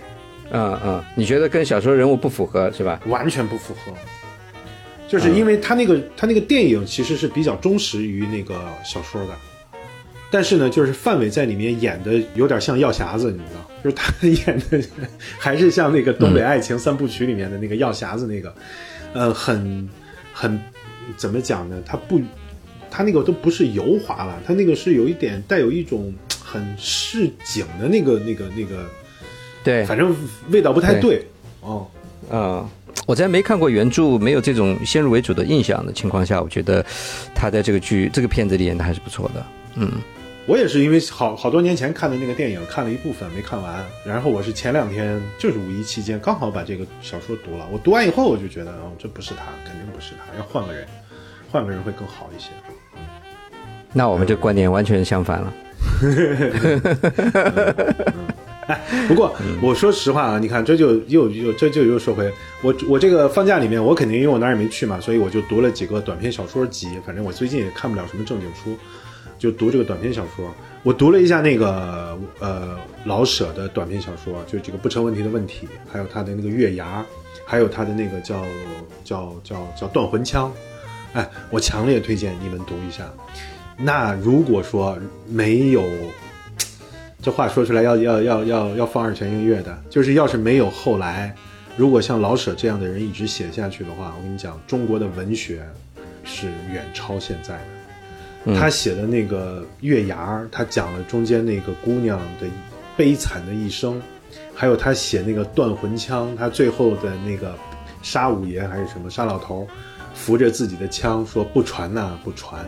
[0.51, 3.01] 嗯嗯，你觉得跟小说人物不符合是吧？
[3.07, 3.91] 完全不符合。
[5.13, 9.37] 就是因为他那个、他那个电影其实是比较忠实于那个小说的，
[10.31, 14.83] 但是呢，就是范伟在里面演的有点像药匣子，你知道，就是他演的
[15.37, 18.55] 还是像那个《东北爱情三部曲》里面的那个药匣子那个，
[19.13, 19.87] 呃，很
[20.33, 20.59] 很
[21.15, 21.79] 怎么讲呢？
[21.85, 22.19] 他不，
[22.89, 26.11] 他那个都不是油滑了，他那个是有一点带有一种
[26.43, 28.83] 很市井的那个那个那个，
[29.63, 30.15] 对，反正
[30.49, 31.23] 味道不太对。
[31.61, 31.87] 哦。
[32.31, 32.67] 嗯，
[33.05, 36.85] 我在没看过原著、没有这种先入为主的印象的情况下，我觉得
[37.35, 39.45] 他在这个剧、这个片子里演的还是不错的。
[39.75, 39.91] 嗯，
[40.45, 47.67] 我也是因为好好多年前看的那个电影，看了一部分没看完，然后我是前两天就是五一期间刚好把这个小说读了。
[47.71, 50.87] 我读完以后我就觉得，哦，这不是他，肯定不是他，要换个人，
[51.51, 52.49] 换个人会更好一些。
[53.91, 55.53] 那我们这观点完全相反了。
[59.07, 66.89] 不过我说实话啊，你看这就又又这就又说回我我这个放假里面，我肯定因为我哪儿也没去嘛，所以我就读了几个短篇小说集。
[67.05, 68.77] 反正我最近也看不了什么正经书，
[69.37, 70.53] 就读这个短篇小说。
[70.83, 77.05] 我读了一下那个呃老舍的短篇小说，就这个不成问题的问题，还有他的那个月牙，
[77.45, 78.43] 还有他的那个叫
[79.03, 80.51] 叫叫叫断魂枪。
[81.13, 83.09] 哎，我强烈推荐你们读一下。
[83.77, 84.97] 那如果说
[85.27, 85.83] 没有
[87.23, 91.33] 这话说出来要要要要要放二泉映月的，就是要是没有后来，
[91.77, 95.65] 如果像老舍这样的人一直写下去的话，我跟你讲，中国的文学
[96.25, 97.63] 是远超现在的。
[98.43, 102.47] 嗯他写的那个《月牙》，他讲了中间那个姑娘的
[102.97, 104.01] 悲惨的一生，
[104.53, 107.55] 还有他写那个断魂枪，他最后的那个
[108.01, 109.65] 杀五爷还是什么杀老头，
[110.13, 112.67] 扶着自己的枪说不传呐、不传。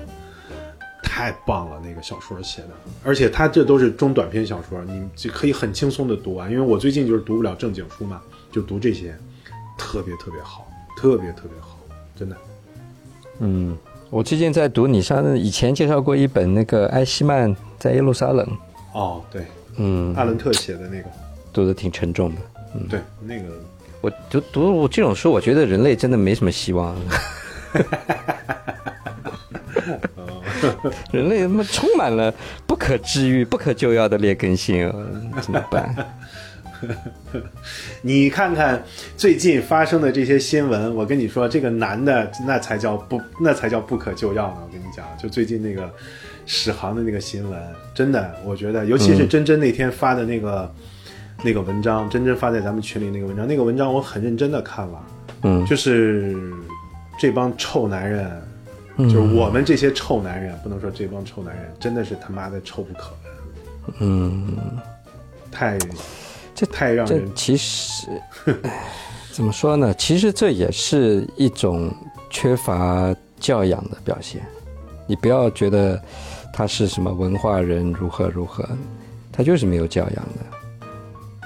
[1.05, 2.69] 太棒了，那个小说写的，
[3.03, 6.51] 而且他这都是中短篇小说，你就可以很轻松的读完。
[6.51, 8.19] 因为我最近就是读不了正经书嘛，
[8.51, 9.15] 就读这些，
[9.77, 11.77] 特别特别好，特别特别好，
[12.17, 12.35] 真的。
[13.39, 13.77] 嗯，
[14.09, 18.45] 我最近在读你上以前介绍过一本那个埃希曼在耶路撒冷，
[18.93, 19.45] 哦，对，
[19.77, 21.09] 嗯，阿伦特写的那个，
[21.53, 22.41] 读的挺沉重的。
[22.73, 23.45] 嗯对，那个
[24.01, 26.93] 我读读这种书，我觉得人类真的没什么希望。
[31.11, 32.33] 人类他妈充满了
[32.65, 34.91] 不可治愈、不可救药的劣根性，
[35.41, 35.95] 怎么办？
[38.01, 38.83] 你看看
[39.15, 44.57] 最近发生的这些新闻，我跟你说，这个男的那才叫不，那才叫不可救药呢。
[44.63, 45.89] 我跟你讲，就最近那个
[46.45, 47.59] 史航的那个新闻，
[47.95, 50.71] 真的，我觉得，尤其是真真那天发的那个、
[51.43, 55.07] 那个文章，真真发在咱们群里那个文章，那个文章我很认真的看了，
[55.43, 56.35] 嗯，就是
[57.17, 58.29] 这帮臭男人，
[58.97, 63.11] 就是我们这些臭男人，不能说这帮臭男人，真的是他妈的臭不可
[63.87, 64.57] 闻，嗯，
[65.51, 65.87] 太这
[66.55, 68.07] 这太让人其实，
[69.33, 69.93] 怎么说呢？
[69.95, 71.93] 其实这也是一种
[72.29, 74.41] 缺乏教养的表现。
[75.05, 76.01] 你不要觉得
[76.53, 78.67] 他是什么文化人如何如何，
[79.31, 80.87] 他就是没有教养的。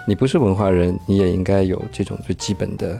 [0.07, 2.99] 你不是文化人，你也应该有这种最基本的，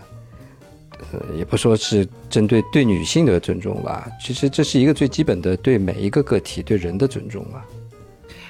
[1.12, 4.08] 呃，也不说是针对对女性的尊重吧。
[4.22, 7.66] 其实这是一个最基本的对每一个个体、对人的尊重啊。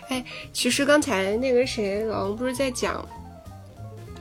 [0.09, 3.07] 哎，其实刚才那个谁，老王不是在讲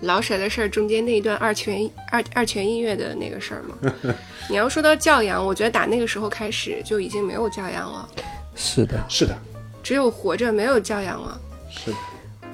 [0.03, 4.14] 老舍的事儿中间那一段二泉二二泉映月的那个事儿吗？
[4.49, 8.09] 你要说到教养，我觉得打那个时候开始就已经没有教养了，
[8.55, 9.37] 是的，是的，
[9.83, 11.41] 只有活着没有教养了。
[11.71, 11.97] 是的，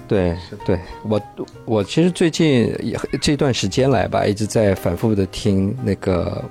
[0.06, 0.36] 对
[0.66, 1.20] 对，我
[1.64, 6.44] 我其实最近也这段时间来吧，一直在反复的听那个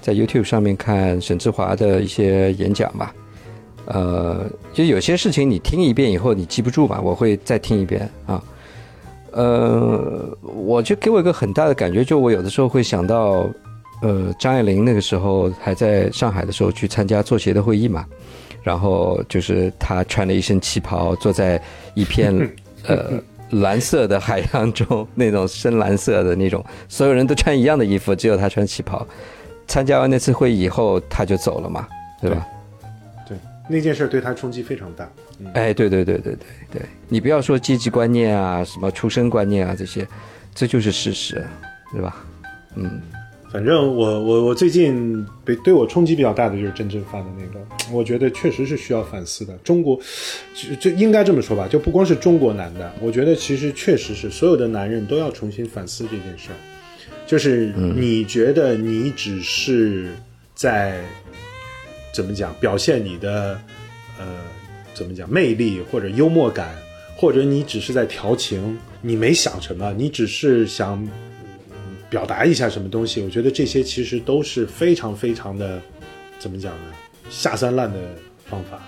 [0.00, 3.14] 在 YouTube 上面看沈志华的一些演讲吧。
[3.86, 8.40] 呃，就有些事情你听一遍以后你记不住嘛，我会再听一遍啊。
[9.32, 13.48] 呃，我就给我一个很大的感觉，就我有的时候会想到，
[14.02, 18.06] 呃，张爱玲那个时候还在上海的时候去参加作协的会议嘛，
[18.62, 21.60] 然后就是她穿了一身旗袍，坐在
[21.94, 22.32] 一片
[22.86, 29.06] 呃蓝色的海洋中，那种深蓝色的那种，所有人都穿一样的衣服，只有他穿旗袍。
[29.66, 31.86] 参加完那次会议以后，他就走了嘛，
[32.20, 32.46] 对吧？
[33.28, 33.38] 对，
[33.68, 35.08] 那件事对他冲击非常大。
[35.38, 40.06] 嗯，哎，对对对对对对，你不要说阶级观念啊，什么出身观念啊这些，
[40.54, 41.46] 这就是事实，
[41.92, 42.16] 对吧？
[42.74, 43.00] 嗯，
[43.52, 49.52] 反正我我我最近被对我冲击比较大的就是真正发的那个，我觉得确实是需要反思的。
[49.64, 49.98] 中国
[50.54, 56.56] 就就应该这么说吧，就不光是中国男的，我觉得其实确实是所有的男人都要重新反思这件事儿。
[57.26, 60.14] 就是你觉得你只是
[60.54, 61.00] 在
[62.12, 63.60] 怎么讲表现你的
[64.18, 64.26] 呃
[64.94, 66.72] 怎么讲魅力或者幽默感，
[67.16, 71.08] 或者你只是在调情，你没想什么，你只是想
[72.10, 73.22] 表达一下什么东西。
[73.22, 75.80] 我觉得这些其实都是非常非常的
[76.38, 76.92] 怎么讲呢？
[77.30, 77.98] 下三滥的
[78.44, 78.82] 方法，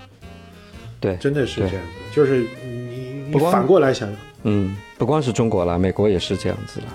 [0.99, 2.13] 对，真的是这样子。
[2.13, 6.87] 就是你你反过来想，嗯，不光是中国了，美国也是这样子了。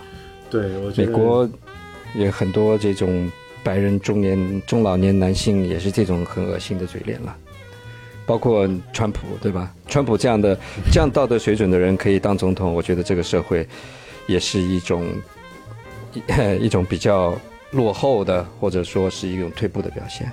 [0.50, 1.48] 对我觉得美国
[2.14, 7.34] 也很多这种白人中年、中老年男性也是这种很恶心的嘴脸了，
[8.26, 9.74] 包括川普，对吧？
[9.88, 10.54] 川普这样的
[10.92, 13.66] 这样道德水准的人可以当总统，我觉得这个社会
[14.26, 15.06] 也是一种
[16.12, 16.22] 一
[16.66, 17.38] 一种比较
[17.72, 20.30] 落后的，或者说是一种退步的表现。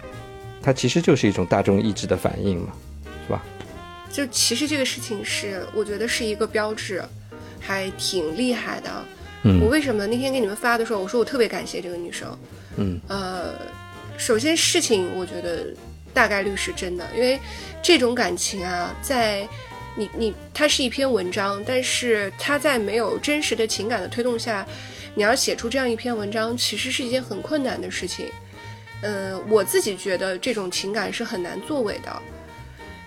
[0.62, 2.74] 它其实就是一种大众意志的反应嘛，
[3.26, 3.44] 是吧？
[4.12, 7.04] 就其实这个事情是，我觉得是一个标志，
[7.60, 8.90] 还挺厉害的。
[9.44, 12.36] 嗯我为什么那天给你们发的时候，我说我特别感谢这个女生。
[12.78, 13.54] 嗯呃，
[14.18, 15.68] 首先事情我觉得
[16.14, 17.40] 大概率是真的，因为
[17.84, 19.48] 这种感情啊，在
[19.96, 24.66] 你你它是一篇文章，但是它在没有真实的情感的推动下，
[25.16, 28.28] 你要写出这样一篇文章，其实是一件很困难的事情。
[29.02, 32.22] 嗯、我自己觉得这种情感是很难作为的。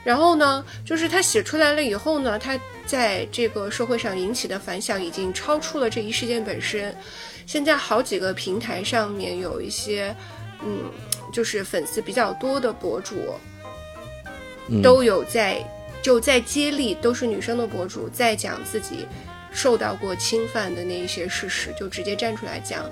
[0.05, 6.97] 然后呢，就是他写出来了以后呢，他在这个社会上引起的反响已经超出了这一事件本身。
[7.47, 10.14] 现在好几个平台上面有一些，
[10.64, 10.90] 嗯，
[11.33, 13.16] 就是粉丝比较多的博主，
[14.68, 15.62] 嗯都有在
[16.01, 19.07] 就在接力，都是女生的博主在讲自己
[19.52, 22.84] 受到过侵犯的那一些事实，就直接站出来讲。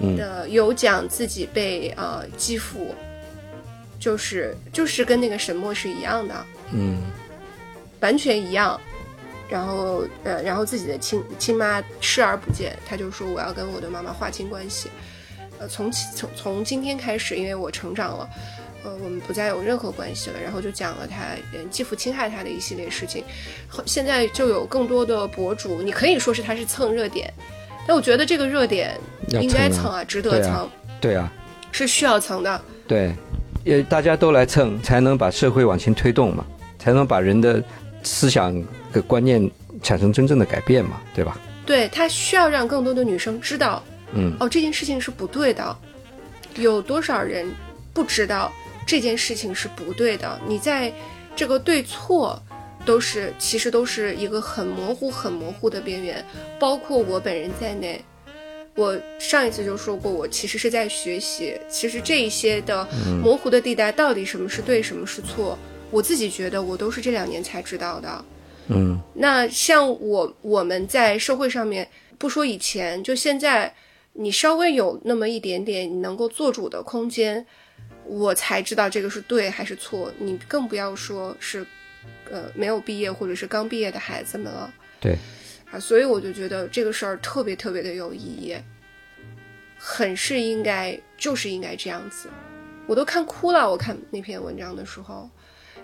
[0.00, 2.94] 嗯的有讲自己被呃继父，
[3.98, 6.98] 就是就是跟那个沈墨是一样的，嗯
[8.00, 8.80] 完全一样。
[9.50, 14.90] 然后呃，然后自己的亲亲妈视而不见，他就说我要跟我的妈妈划清关系。
[15.58, 18.28] 呃，从其从从今天开始，因为我成长了，
[18.84, 20.40] 呃，我们不再有任何关系了。
[20.40, 21.16] 然后就讲了他
[21.52, 23.24] 呃继父侵害他的一系列事情。
[23.68, 27.32] 后现在就有更多的博主，你可以说是他是蹭热点，
[27.86, 28.98] 但我觉得这个热点
[29.28, 30.68] 应该蹭啊值得蹭，
[31.00, 31.32] 对啊，
[31.72, 32.60] 是需要蹭的。
[32.86, 33.14] 对，
[33.64, 36.44] 也大家都来蹭，才能把社会往前推动嘛，
[36.78, 37.62] 才能把人的
[38.02, 38.54] 思想
[38.92, 39.50] 的观念
[39.82, 41.38] 产生真正的改变嘛，对吧？
[41.66, 43.82] 对他需要让更多的女生知道，
[44.14, 45.76] 嗯，哦，这件事情是不对的。
[46.56, 47.46] 有多少人
[47.92, 48.50] 不知道
[48.88, 50.40] 这件事情是不对的？
[50.46, 50.90] 你在
[51.36, 52.42] 这个对错
[52.86, 56.24] 都是其实都是一个很模糊、很模糊的边缘，
[56.58, 58.02] 包括我本人在内。
[58.74, 62.88] 我上一次就说过，我其实是在学习，其实这一些的
[63.22, 65.58] 模糊的地带到底什么是对，什么是错，
[65.90, 68.24] 我自己觉得我都是这两年才知道的。
[68.68, 71.86] 嗯，那像我我们在社会上面，
[72.16, 73.74] 不说以前，就现在，
[74.14, 77.44] 你稍微有那么一点点你能够做主的空间，
[78.08, 80.12] 我才知道这个是对还是错。
[80.18, 81.64] 你更不要说是，
[82.30, 84.72] 呃，没有毕业或者是刚毕业的孩子们了。
[84.98, 85.16] 对，
[85.70, 88.56] 啊，所以我就觉得这个事儿特别特别的有意义，
[89.78, 92.28] 很是应该，就是应该这样子。
[92.86, 95.28] 我都看哭了，我看那篇文章的时候，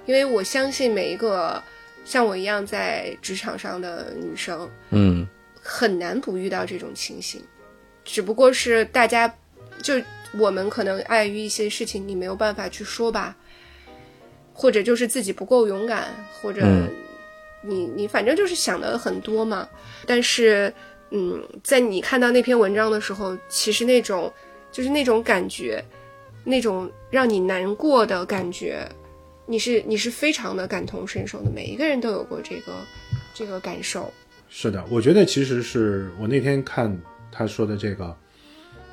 [0.07, 1.62] 因为我相信每一个
[2.05, 5.29] 像我一样在职场上的女生，嗯，
[5.61, 7.45] 很难不遇到这种情形，
[8.05, 9.33] 只不过是大家
[9.83, 9.95] 就
[10.39, 13.37] 我们可能碍于一些事情，你没有办法去说吧，
[14.53, 16.09] 或者就是自己不够勇敢，
[16.41, 16.89] 或者嗯
[17.62, 19.68] 你你反正就是想的很多嘛。
[20.07, 20.72] 但是，
[21.11, 24.32] 嗯，在你看到那篇文章的时候，其实那种
[24.70, 25.82] 就是那种感觉，
[26.45, 28.87] 那种让你难过的感觉，
[29.47, 31.51] 你是你是非常的感同身受的。
[31.51, 32.72] 每一个人都有过这个
[33.32, 34.12] 这个感受。
[34.51, 37.01] 是的，我觉得其实是我那天看
[37.32, 38.16] 他说的这个，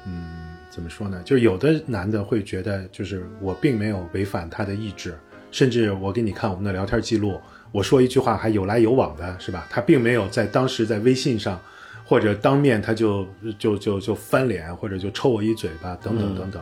[0.07, 0.40] 嗯，
[0.71, 1.21] 怎么说呢？
[1.23, 5.13] 就是有的男的会觉得，就是我并没有违反他的意志，
[5.51, 7.39] 甚至我给你看我们的聊天记录，
[7.71, 9.67] 我说一句话还有来有往的，是吧？
[9.69, 11.59] 他并没有在当时在微信上
[12.05, 13.27] 或者当面他就
[13.59, 16.61] 就就就翻脸，或者就抽我一嘴巴，等等等等。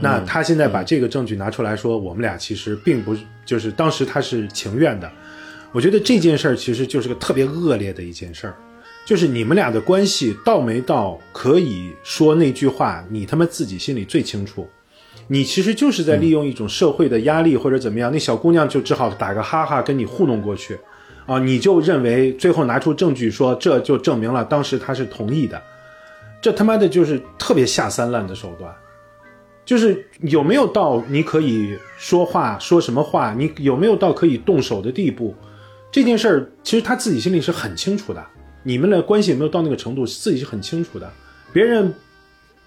[0.00, 5.10] 那他现在把这个证据拿出来说，我们俩其实并不，就是当时他是情愿的。
[5.72, 8.56] 我觉得这件事儿其实就是个特别恶劣的一件事儿，
[9.08, 14.68] 就是你们俩的关系到没到可以说那句话，你他妈自己心里最清楚。
[15.28, 20.78] 你其实就是在利用一种社会的压力或者怎么样，那小姑娘就只好打个哈哈跟你糊弄过去，
[21.24, 25.58] 啊，你就认为最后拿出证据说这就证明了当时他是同意的，
[26.42, 28.70] 这他妈的就是特别下三滥的手段。
[29.64, 35.34] 就是有没有到你可以说话说什么话，你有没有到可以动手的地步？
[35.90, 38.22] 这件事儿其实他自己心里是很清楚的，
[38.62, 41.10] 你们的关系有没有到那个程度，自己是很清楚的。
[41.52, 41.94] 别人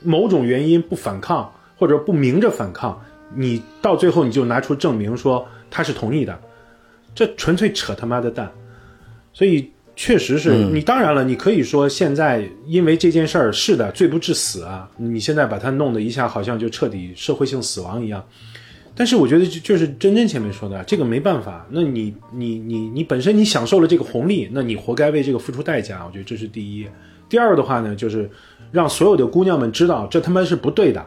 [0.01, 2.99] 某种原因不反抗，或者不明着反抗，
[3.35, 6.39] 你到最后你就拿出证明说他是同意的，
[7.13, 8.51] 这纯粹扯他妈的蛋。
[9.33, 18.23] 所以确实是你，当然了，你可以说现在因为这件事儿是的，罪不至死啊，你现在把他弄得一下好像就彻底社会性死亡一样。
[18.93, 21.65] 但是我觉得就就是真真前面说的，这个没办法。
[21.69, 26.05] 那你你你你本身你享受了这个红利，那你活该为这个付出代价。
[26.05, 26.85] 我觉得这是第一。
[27.29, 28.29] 第二的话呢，就是
[28.69, 31.03] 让所有的姑娘们知道，这他妈是不对的。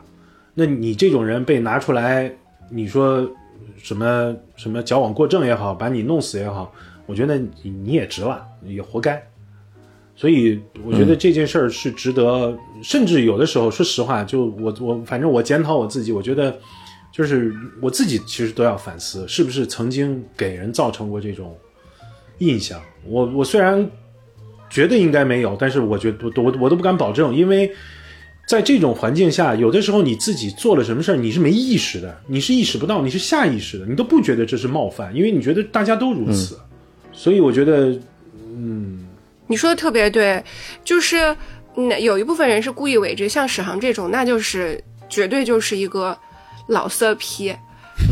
[0.54, 2.34] 那你这种人被拿出来，
[2.70, 3.30] 你说
[3.76, 6.72] 什么什么矫枉过正也好，把你弄死也好，
[7.04, 9.22] 我觉得你你也值了，也活该。
[10.16, 16.58] 所以我觉得这件事儿是值得，甚至有的时候，说实话，就我我反正我检讨我自己，我觉得。
[17.14, 21.56] 就是我自己其实都要反思，是不是曾经给人造成过这种
[22.38, 22.82] 印象？
[23.06, 23.88] 我我虽然
[24.68, 27.70] 觉得应该没有，但是我觉得我我都不敢保证，因为
[28.48, 36.58] 在这种环境下，有的时候你自己做了什么事儿，你是没意识的，你是意识不到，你是下意识的，你都不觉得这是冒犯，因为你觉得大家都如此。
[37.12, 37.96] 所以我觉得，
[38.56, 39.06] 嗯，
[39.46, 40.42] 你说的特别对，
[40.82, 41.36] 就是
[41.76, 46.18] 那，有一部分人是故意为之，像史航这种，那就是绝对就是一个。
[46.68, 47.54] 老色批，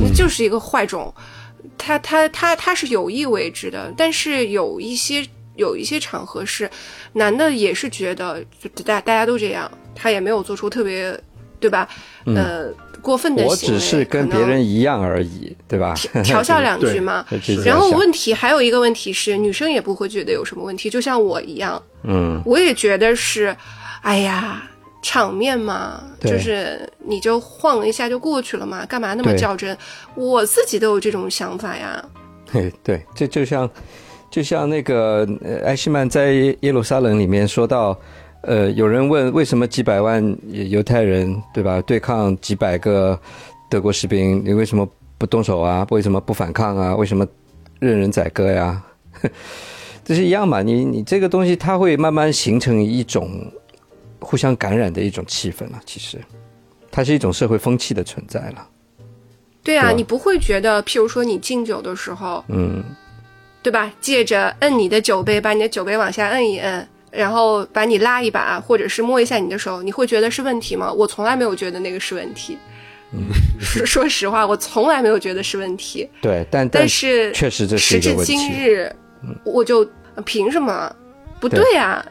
[0.00, 1.12] 那就是一个坏种，
[1.78, 5.26] 他他他他是有意为之的，但是有一些
[5.56, 6.70] 有一些场合是，
[7.14, 8.44] 男的也是觉得
[8.84, 11.18] 大大家都这样，他也没有做出特别，
[11.58, 11.88] 对吧？
[12.26, 12.68] 呃，
[13.00, 15.94] 过分的行为，我只是跟别人一样而已，对吧？
[16.22, 17.24] 调笑两句嘛。
[17.64, 23.56] 然后问题还有一个问题是，女生也不会觉得有什么问题，就像我一样，嗯，我也觉得是，
[24.02, 24.62] 哎呀。
[25.02, 29.76] 场面嘛，就是你就晃一下就过去了嘛，干嘛那么较真？
[30.14, 32.02] 我自己都有这种想法呀。
[32.52, 33.68] 对对，这就像
[34.30, 35.26] 就像那个
[35.64, 37.98] 艾希曼在耶路撒冷里面说到，
[38.42, 43.18] 呃，有人问为什么几百万犹太人对吧对抗几百个
[43.68, 44.88] 德国士兵，你为什么
[45.18, 45.84] 不动手啊？
[45.90, 46.94] 为什么不反抗啊？
[46.94, 47.26] 为什么
[47.80, 48.80] 任人宰割呀？
[50.04, 50.62] 这是一样嘛？
[50.62, 53.28] 你你这个东西它会慢慢形成一种。
[54.22, 56.18] 互相感染的一种气氛了，其实，
[56.90, 58.68] 它是一种社会风气的存在了。
[59.62, 62.82] 对啊，你不会觉得，譬如说你敬酒的时候，嗯，
[63.62, 63.92] 对吧？
[64.00, 70.92] 借着摁你的酒杯，把你的酒杯往下摁一摁，然后把你拉一把，或者是摸一下你的手，你会觉得是问题吗？
[70.92, 72.58] 我从来没有觉得那个是问题。
[73.60, 76.08] 说说实话，我从来没有觉得是问题。
[76.22, 78.36] 对，但但是确实这是时至一个问题。
[78.36, 78.90] 今日，
[79.44, 79.86] 我就
[80.24, 80.90] 凭什么？
[81.38, 82.04] 不对呀、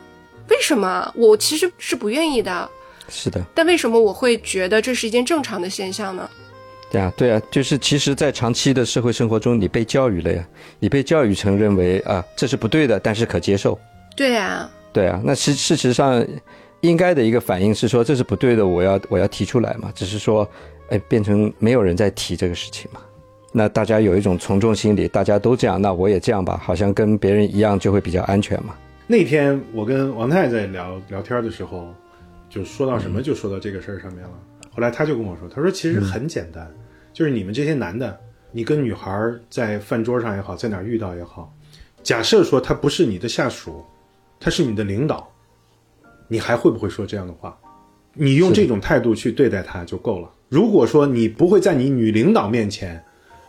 [0.51, 1.09] 为什么？
[1.15, 2.69] 我其实是不愿意的，
[3.07, 6.29] 是的，但为什么我会觉得这是一件正常的现象呢？
[6.91, 10.45] 对啊，对啊，就是其实，在长期的社会生活中，你被教育了呀，
[10.77, 13.79] 你被教育成认为啊这是不对的，但是可接受。
[14.13, 16.21] 对啊、对啊，那事事实上
[16.81, 20.45] 应该的一个反应是说这是不对的，我要我要提出来嘛，只是说，
[20.89, 22.99] 哎，变成没有人在提这个事情嘛。
[23.53, 28.75] 那大家有一种从众心理，大家都这样，那我也这样吧，好像跟别人一样就会比较安全嘛。
[29.11, 31.93] 那天我跟王太在聊聊天的时候，
[32.49, 34.31] 就说到什么就说到这个事儿上面了。
[34.73, 36.73] 后来他就跟我说，他说其实很简单，
[37.11, 38.17] 就是你们这些男的，
[38.53, 41.53] 你跟女孩在饭桌上也好，在哪儿遇到也好，
[42.01, 43.83] 假设说他不是你的下属，
[44.39, 45.29] 他是你的领导，
[46.29, 47.57] 你还会不会说这样的话？
[48.13, 50.31] 你用这种态度去对待他就够了。
[50.47, 53.03] 如果说你不会在你女领导面前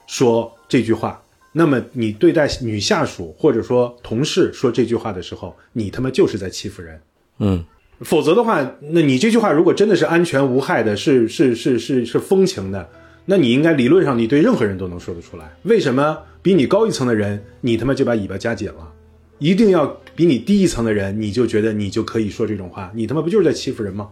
[0.08, 1.21] 说这句话，
[1.52, 7.00] 那么你对待女下属或者说同事说这句话的时候，你他妈就是在欺负人。
[7.38, 7.64] 嗯，
[8.00, 12.88] 否则的话，那你这句话如果真的是安全无害的，是是是是是风情的，
[13.26, 15.52] 那你应该理论上你对任何人都能说得出来。
[15.64, 18.92] 为什么比你高一层的人，你他妈就把尾巴夹紧了？
[19.38, 22.90] 一定要比你低一层的人，你就觉得你就可以说这种话？
[22.94, 24.08] 你他妈不就是在欺负人吗？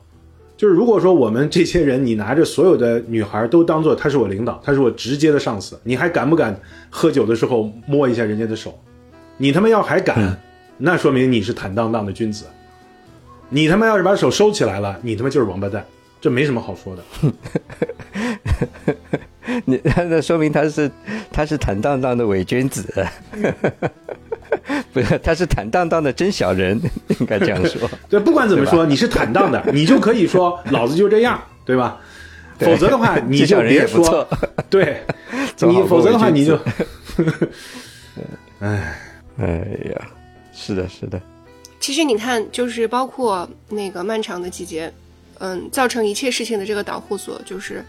[0.60, 6.54] 就是如果说我们这些人，你拿着所有的女孩都当做他是我领导，他是我直接的上司，你还敢不敢
[6.90, 8.78] 喝酒的时候摸一下人家的手？
[9.38, 10.38] 你他妈要还敢，
[10.76, 12.44] 那说明你是坦荡荡的君子。
[13.48, 15.82] 你他妈要是把手收起来了，你他妈就是王八蛋，
[16.20, 17.02] 这没什么好说的。
[19.64, 20.90] 你那说明他是
[21.32, 22.84] 他是坦荡荡的伪君子，
[24.92, 26.80] 不是他是坦荡荡的真小人，
[27.20, 27.90] 应该这样说。
[28.08, 32.00] 对，不管怎么说，你是坦荡的，你就可以说老子就这样，对吧？
[32.58, 34.28] 否则的话，你就这小人别说
[34.68, 35.02] 对
[35.60, 36.64] 你，否则的话你就子，
[38.58, 38.98] 唉，
[39.38, 39.46] 哎
[39.90, 40.08] 呀，
[40.52, 41.18] 是的，是的，
[41.80, 44.92] 其实你看，就是包括那个漫长的季节，
[45.38, 47.82] 嗯，造成一切事情的这个导火索，就是，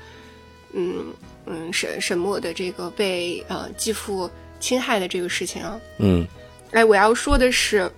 [0.71, 1.03] 嗯
[1.45, 4.29] 嗯，沈沈墨的这个被呃继父
[4.61, 5.77] 侵害的这个事情啊。
[5.97, 6.25] 嗯，
[6.71, 7.91] 哎，我要说的是，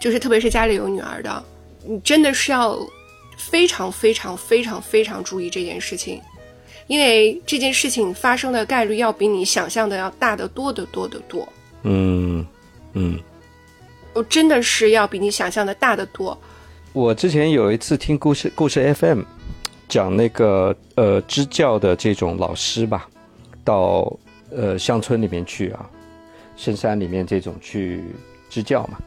[0.00, 1.44] 就是特别是家里有女儿的，
[1.84, 2.78] 你真的是要
[3.36, 6.20] 非常非常非常非常注意这件事情，
[6.86, 11.48] 因为这件事情发生的概率要比你想象的要大得多得多得多。
[11.82, 12.46] 嗯
[12.92, 13.18] 嗯。
[14.12, 16.36] 我真的是要比你想象的大得多。
[16.92, 19.22] 我之前有一次听故事故事 FM
[19.88, 23.08] 讲那个呃支教的这种老师吧，
[23.64, 24.12] 到
[24.50, 25.88] 呃乡村里面去啊，
[26.60, 28.02] 深山里面这种去
[28.50, 28.98] 支教嘛。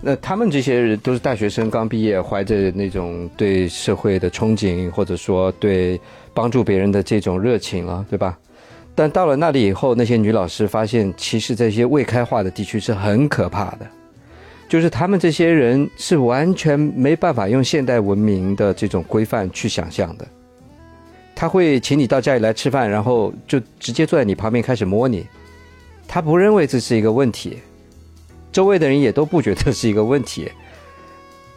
[0.00, 6.00] 那他们这些人都是大学生，刚毕业，怀着那种对社会的憧憬，或者说对
[6.32, 8.38] 帮助别人的这种热情了，对吧？
[8.94, 13.86] 但到了那里以后，那些女老师发现，其实这些未开化的地区是很可怕的。
[14.68, 20.26] 就是他们这些人是完全没办法用现代文明的这种规范去想象的。
[21.34, 25.26] 他会请你到家里来吃饭，然后就直接坐在你旁边开始摸你，
[26.14, 27.56] 他不认为这是一个问题，
[28.52, 30.52] 周围的人也都不觉得是一个问题。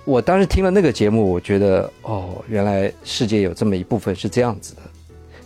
[0.06, 4.82] 我当时听了那个节目，我觉得哦，原来世界有这么一部分是这样子的，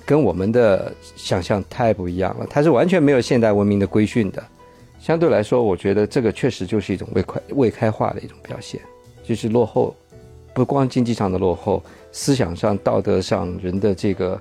[0.06, 2.46] 跟我们的想象太不一样了。
[2.48, 4.44] 它是完全没有现代文明的规训的。
[5.00, 8.80] 相对来说，我觉得这个确实就是一种未开未开化的一种表现，
[9.24, 9.96] 就是落后，
[10.54, 11.82] 不光经济上的落后，
[12.12, 14.40] 思想上、道德上，人的这个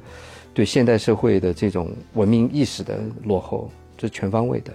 [0.52, 4.72] 对现代社会的这种文明意识的落后，这全方位的。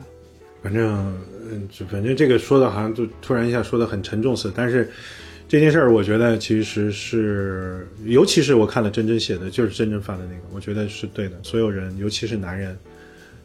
[0.62, 1.20] 反正
[1.50, 4.90] 嗯，就反正这个说的好像就突然一下说的很沉重似的，但是
[5.48, 11.38] 这件事儿，我觉得其实是，尤其是我看了真真写的，就是真真发的那个，我觉得是对的。
[11.44, 12.78] 所有人，尤其是男人，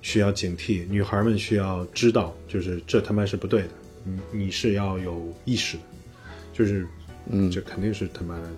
[0.00, 3.68] 需要警惕；女孩们需要知道，就是这他妈是不对的，
[4.04, 5.82] 你你是要有意识的，
[6.52, 6.86] 就是，
[7.30, 8.48] 嗯这肯定是他妈的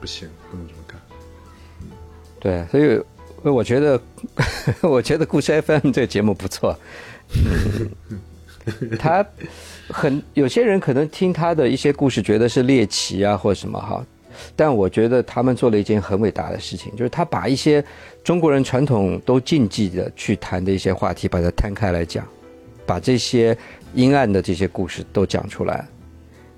[0.00, 1.00] 不行，不能这么干。
[2.38, 3.02] 对，所以
[3.42, 4.00] 我觉得，
[4.82, 6.76] 我觉得故事 FM 这个节目不错。
[8.98, 9.24] 他
[9.88, 14.04] 很有些人可能听他的一些故事觉得是猎奇啊或什么哈，
[14.54, 17.82] 但我觉得他们做了一件很伟大的事情，就是他把一些
[18.22, 22.26] 中国人传统都禁忌的去谈的一些话题，把它摊开来讲，
[22.84, 23.56] 把这些
[23.94, 25.86] 阴暗的这些故事都讲出来。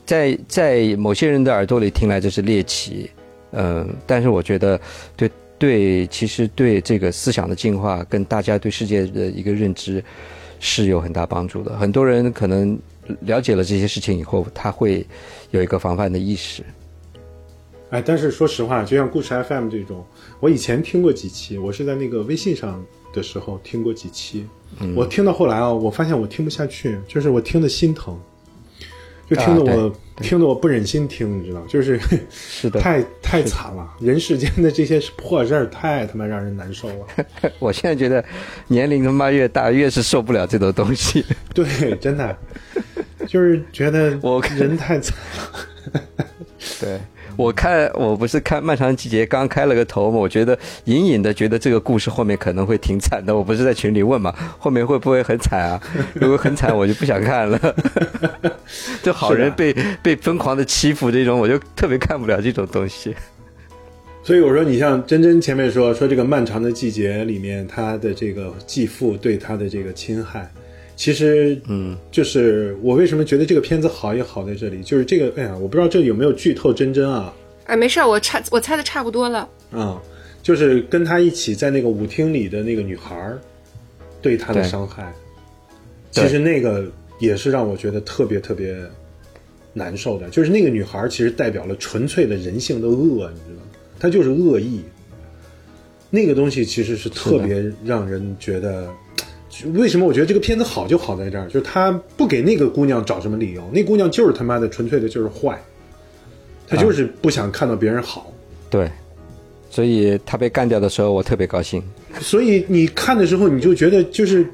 [0.05, 3.09] 在在某些人的耳朵里听来这是猎奇，
[3.53, 4.79] 嗯、但是我觉得
[5.17, 5.31] 对
[5.63, 10.03] 对，其实对这个思想的进化跟大家对世界的一个认知
[10.59, 11.79] 是有很大帮助的。
[11.79, 12.77] 很多人可能
[13.21, 15.07] 了解了这些事情以后，他会
[15.53, 16.65] 有一个防范的意识。
[17.91, 20.05] 哎，但是说实话，就像故事 FM 这种，
[20.41, 22.85] 我以前听过几期，我是在那个微信上
[23.15, 24.45] 的时候听过几期，
[24.97, 28.19] 我听到后来啊，我发现我听不下去，就是我听的心疼，
[29.35, 31.99] 就听得我、听得我不忍心听，你知道，就是
[32.31, 37.53] 是的， 太太惨了，人世间的这些破事儿太他妈让人难受了。
[37.59, 38.25] 我现在觉得
[38.69, 41.25] 年龄他妈越大，越是受不了这种东西。
[41.55, 42.37] 对，真的，
[43.27, 45.93] 就是觉得我人太惨了。
[46.81, 47.01] 对。
[47.37, 53.35] 我看我不是看《漫长季节》刚开了个头嘛，我觉得隐隐的觉得这个故事后面可能会挺惨的。
[53.35, 55.81] 我不是在群里问嘛，后面会不会很惨啊？
[56.15, 57.59] 如果很惨，我就不想看了。
[59.03, 63.15] 就好人被被疯狂的欺负这种，我就特别看不了这种东西。
[64.23, 70.49] 所以我说，你像真真前面说说这个《漫长的季节》里面，他的这个继父对他的这个侵害。
[71.03, 77.35] 其实，嗯，就是我为什么觉得这个片子好也好在这里，就是这个，哎呀，我不知道这有没有剧透真真啊？
[77.65, 79.49] 哎，没事我差我猜的差不多了。
[79.73, 80.01] 啊，
[80.45, 83.33] 就是跟他一起在那个舞厅里的那个女孩
[84.21, 85.13] 对他的伤害，
[86.13, 86.89] 其实那个
[87.19, 88.77] 也是让我觉得特别特别
[89.73, 90.31] 难受的。
[90.31, 93.63] 就是那个女孩其实代表了纯粹的人性的恶，你知道吗？
[93.99, 94.83] 她就是恶意。
[96.11, 98.89] 那个东西其实是特别让人觉得。
[99.75, 105.63] 为什么我觉得这个片子好就好在这儿，就是他不给那个姑娘找什么理由，那姑娘就是他妈的纯粹的就是坏，
[106.67, 108.33] 她就是不想看到别人好。
[108.71, 108.91] 对，
[109.71, 111.83] 所以她被干掉的时候，我特别高兴。
[112.21, 114.47] 所以你看的时候，你就觉得就是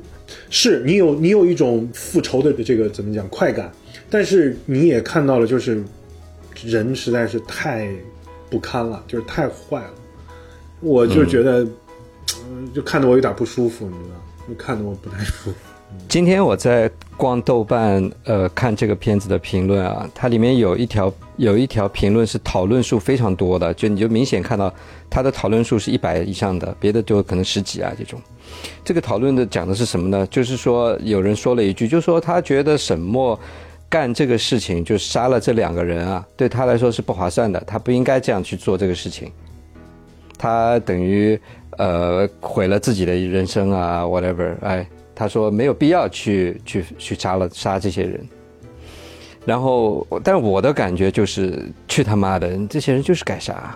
[0.50, 3.70] 是你有你有一种复仇的这个怎么讲快感，
[4.10, 5.82] 但是你也看到了，就是
[6.64, 7.88] 人实在是太
[8.50, 9.94] 不堪了，就是太坏了。
[10.80, 11.66] 我就觉得，
[12.74, 14.16] 就看得我有点不舒服，你知道。
[14.54, 15.56] 看得我不太舒服。
[16.06, 24.72] 今天我在逛豆瓣，呃，看这个片子的评论啊，它里面有一条有一条评论是讨论数非常多的，就你就明显看到
[25.08, 28.20] 它的讨论数是一百以上的，别的就可能十几啊这种。
[28.84, 30.26] 这个讨论的讲的是什么呢？
[30.26, 33.38] 就是说有人说了一句，就说他觉得沈墨
[33.88, 39.32] 干这个事情，就杀了这两个人啊，对他来说是不划算的，他不应该这样去做这个事情，
[40.36, 41.40] 他等于。
[41.78, 48.20] 呃，毁了自己的人生啊，whatever，哎，他说没有必要去去去杀了杀这些人。
[49.46, 53.74] 然后，但我的感觉就是，去他妈的，这些人就是该杀。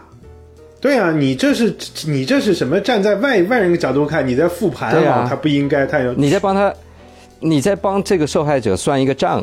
[0.81, 1.75] 对啊，你这是
[2.07, 2.81] 你这是什么？
[2.81, 6.75] 站在外外人的角度看，你在复盘啊，他不应该，他要你在帮他，
[7.41, 9.43] 你在帮这个受害者算一个账，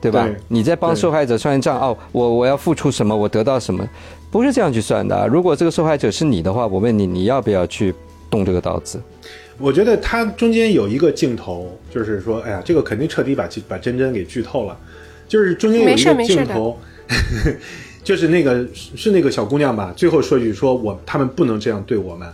[0.00, 0.28] 对吧？
[0.48, 3.88] 你在帮受害者算一账哦，我我要付出什么，我得到什么。
[4.30, 5.26] 不是这样去算的。
[5.26, 7.94] 如果这个受害者是你的话，我问你，你要不要去
[8.30, 9.00] 动这个刀子？
[9.58, 14.78] 我觉得他中间有一个镜头，就是说，哎呀，这个肯定彻底把把真真给剧透了。
[15.28, 16.78] 就是中间有一个镜头，
[18.02, 22.28] 就是那个是那个小姑娘吧，最后说一句说我他们不能这样对我们。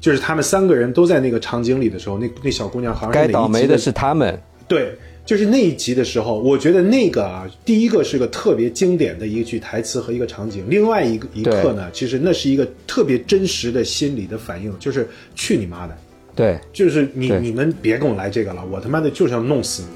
[0.00, 4.40] 就是他们三个人都在那个场景里的时候，那那小姑娘好像该倒霉的是他们。
[4.68, 4.96] 对。
[5.26, 15.98] 就是那一集的时候，我觉得那个啊，第一个是个特别经典的一句台词和一个场景，另外一个一刻呢，其实那是一个特别真实的心理的反应，就是去你妈的，
[16.36, 19.88] 对，就是你你们别跟我来这个了，我他妈的就是要弄死你，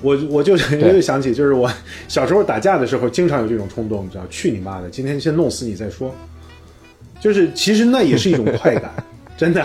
[0.00, 1.70] 我我就我就想起，就是我
[2.08, 6.10] 小时候打架的时候，经常有这种冲动，你知道，去你妈的，今天先弄死你再说，
[7.20, 8.90] 就是其实那也是一种快感，
[9.36, 9.62] 真的，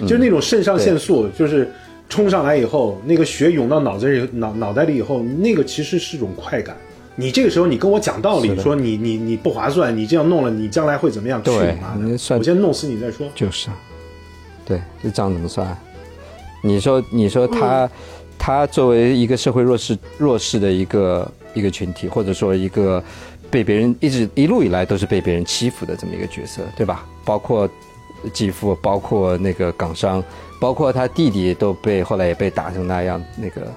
[0.00, 1.66] 就是那种肾上腺素，就是。
[2.08, 6.76] 冲上来以后，那个血涌到脑子里、脑脑袋里以后，那个其实是种快感。
[7.16, 11.40] 你这个时候你跟我讲道理，说你你你不划算，你这样弄了，你将来会怎么样？
[11.42, 12.36] 对你妈的！
[12.36, 13.26] 我先弄死你再说。
[13.34, 13.68] 就是，
[14.64, 15.76] 对，这账怎么算？
[16.62, 17.88] 你说，你说他，
[18.38, 23.02] 他作为一个社会弱势弱势的一个一个群体，或者说一个
[23.50, 27.06] 被别人一直一路以来都是被别人欺负的这么一个角色，对吧？
[27.24, 27.68] 包括
[28.32, 30.22] 继父，包括那个港商。
[30.64, 33.70] 包括他弟弟都被后来也被打成那样，那个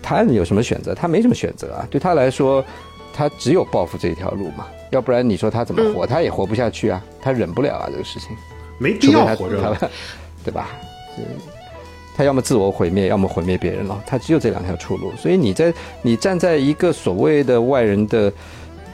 [0.00, 0.94] 他有什么选择？
[0.94, 1.86] 他没什么选择啊！
[1.90, 2.64] 对他来说，
[3.12, 4.66] 他只有报复这一条路嘛。
[4.92, 6.06] 要不然你说他怎么活？
[6.06, 7.04] 他也活不下去啊！
[7.20, 7.88] 他忍不了啊！
[7.92, 8.34] 这个事情
[8.78, 9.90] 没必要活着了，
[10.42, 10.70] 对吧？
[12.16, 14.02] 他要么自我毁灭，要么毁灭别人了。
[14.06, 15.12] 他只有这两条出路。
[15.18, 15.70] 所以你在
[16.00, 18.32] 你站在一个所谓的外人的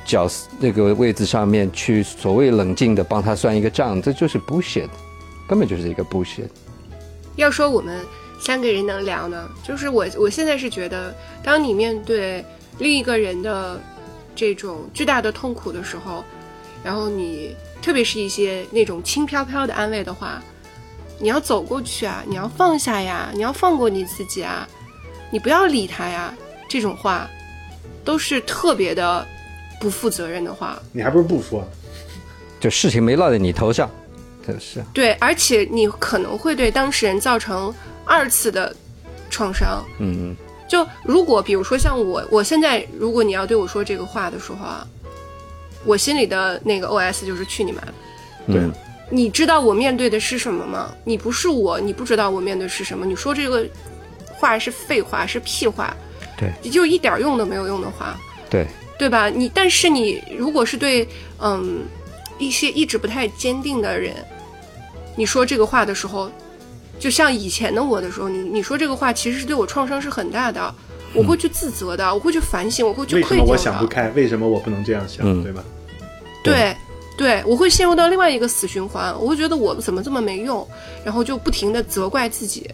[0.04, 0.28] 角
[0.58, 4.88] 那个位置上面去所谓冷静的帮他算一个账，这就是 bullshit，
[5.46, 6.48] 根本就是一个 bullshit。
[7.36, 8.04] 要说我们
[8.40, 12.44] 三个人能聊呢，就是我我现在是觉得，当你面对
[12.78, 13.80] 另一个人的
[14.34, 16.24] 这种巨大的痛苦的时候，
[16.82, 20.42] 然后你特别是一些那种轻飘飘的安慰的话，
[21.18, 24.68] 你要走过去啊，你要放下呀，你要放过你自己啊，
[25.30, 26.34] 你不要理他呀，
[26.68, 27.28] 这种话
[28.04, 29.26] 都是特别的
[29.80, 30.78] 不负责任的话。
[30.92, 31.66] 你还不如不说。
[32.58, 33.90] 就事情没落在你头上，
[34.46, 34.84] 真是。
[34.92, 37.74] 对，而且你可能会对当事人造成
[38.04, 38.74] 二次的
[39.28, 39.84] 创伤。
[39.98, 40.36] 嗯嗯。
[40.68, 44.86] 就如果比如说像我，我现在如果你要对我说这个话的时候啊，
[45.84, 47.80] 我心里的那个 OS 就是去你妈！
[48.48, 48.60] 对，
[49.08, 50.92] 你知道我面对的是什么吗？
[51.04, 53.06] 你不是我，你不知道我面对是什么。
[53.06, 53.64] 你说这个
[54.26, 55.96] 话是废话，是屁话，
[56.36, 58.18] 对，就一点用都没有用的话，
[58.50, 58.66] 对，
[58.98, 59.28] 对吧？
[59.28, 61.06] 你但是你如果是对
[61.38, 61.84] 嗯
[62.38, 64.12] 一些意志不太坚定的人，
[65.16, 66.30] 你说这个话的时候。
[66.98, 70.74] 就像以前的我的时候，你你说这个话其实是对我创伤是很大的，
[71.12, 73.44] 我会去自责的，我会去反省，我会去愧疚的。
[73.44, 74.08] 为什么我想不开？
[74.12, 75.42] 为什么我不能这样想？
[75.42, 75.62] 对吧？
[76.42, 76.74] 对，
[77.18, 80.66] 对，我会陷入到另外一个死循环，我会觉得我怎么这么没用，
[81.04, 82.66] 然后就不停的责怪自己，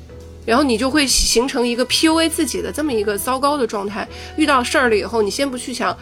[0.47, 4.07] 然后你就会形成一个 PUA 自己的这么一个糟糕的状态。
[4.37, 5.99] 遇到事儿了以后，你先不去想。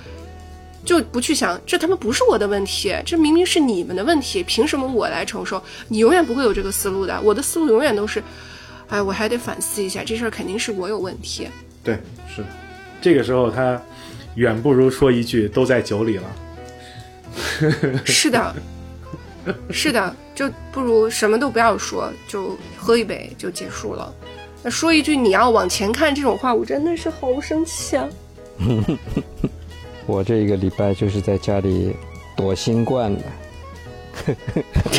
[0.85, 5.63] 就不去想，这他妈不是我的问题，这明明是你们的问题，凭什么我来承受？
[5.89, 8.23] 你永远不会有这个思路的，我的思路永远都是，
[8.89, 11.49] 哎，我还得反思一下，这事儿肯定是我有问题。
[11.85, 11.99] 对，
[12.35, 12.45] 是，
[13.01, 13.81] 这个时候他
[14.35, 16.25] 远不如说一句“都在酒里了
[18.05, 18.55] ”。是的，
[19.71, 24.13] 是的，就不如什么都不要说，就喝一杯就结束了。
[24.63, 28.09] 那说一句你要往前看这种话，我真的是好生气啊。
[30.07, 31.95] 我这一个礼拜就是在家里
[32.37, 33.23] 躲新冠的。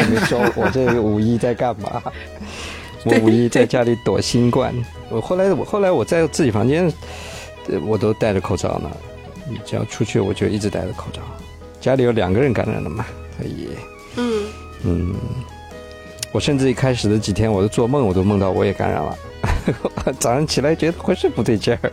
[0.10, 2.02] 你说我这个五一在干嘛？
[3.06, 4.74] 我五一在家里躲新冠。
[5.10, 6.92] 我后来我后来我在自己房间，
[7.86, 8.90] 我都戴着口罩呢。
[9.50, 11.22] 你只要出去，我就一直戴着口罩。
[11.80, 13.06] 家里有两个人感染了嘛？
[13.38, 13.70] 所以，
[14.16, 14.44] 嗯
[14.84, 15.16] 嗯，
[16.32, 19.18] 我甚至一开始的几天，我都做梦，我都梦到我也感染了。
[20.20, 21.92] 早上起来觉得浑身不对劲儿。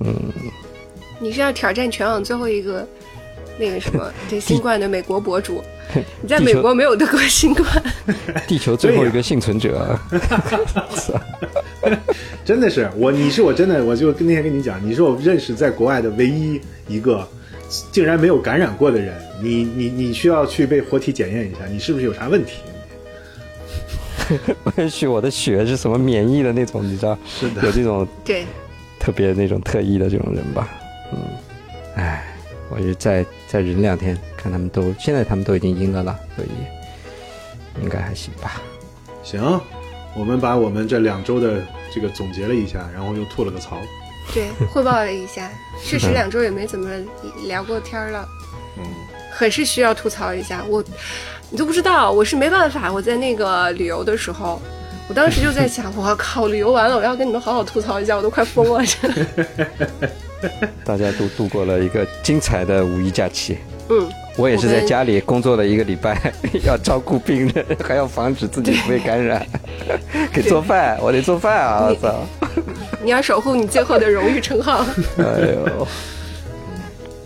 [0.00, 0.14] 嗯。
[1.18, 2.86] 你是要挑战全网最后一个
[3.58, 5.62] 那个什么 对新冠的美国博主？
[6.20, 7.66] 你在美国没有得过新冠？
[8.46, 9.98] 地球最后一个幸存者。
[12.44, 17.26] 真的是我，你是我真的，我就那天跟你讲，你是我认识在国外的唯一一个
[17.90, 19.14] 竟然没有感染过的人。
[19.40, 22.52] 你你你需要去被活体检验一下，你是不是有啥问题？
[24.76, 27.16] 也许我的血是什么免疫的那种，你知道？
[27.26, 28.44] 是的，有这种对
[28.98, 30.68] 特别那种特异的这种人吧。
[31.12, 31.18] 嗯，
[31.96, 32.24] 哎，
[32.70, 36.48] 我就再再忍两天，看他们都现在他们都已经阴了了，所以
[37.82, 38.60] 应该还行吧。
[39.22, 39.60] 行，
[40.16, 41.62] 我们把我们这两周的
[41.94, 43.78] 这个总结了一下，然后又吐了个槽。
[44.34, 45.50] 对，汇报了一下，
[45.82, 46.90] 确实两周也没怎么
[47.46, 48.28] 聊过天了。
[48.76, 48.84] 嗯，
[49.32, 50.62] 很是需要吐槽一下。
[50.68, 50.84] 我，
[51.50, 52.92] 你都不知道，我是没办法。
[52.92, 54.60] 我在那个旅游的时候，
[55.08, 58.84] 我当时就在想， 我靠，旅游完了，我要跟你们好好吐槽一下，我都快疯了。
[60.84, 63.58] 大家都度过了一个精彩的五一假期。
[63.90, 66.32] 嗯，我也是在家里工作了一个礼拜，
[66.64, 69.44] 要照顾病人， 还要防止自己被感染，
[70.32, 71.86] 给做饭，我得做饭啊！
[71.88, 72.14] 我操！
[73.02, 74.84] 你要守护你最后的荣誉称号。
[75.16, 75.24] 哎
[75.54, 75.86] 呦，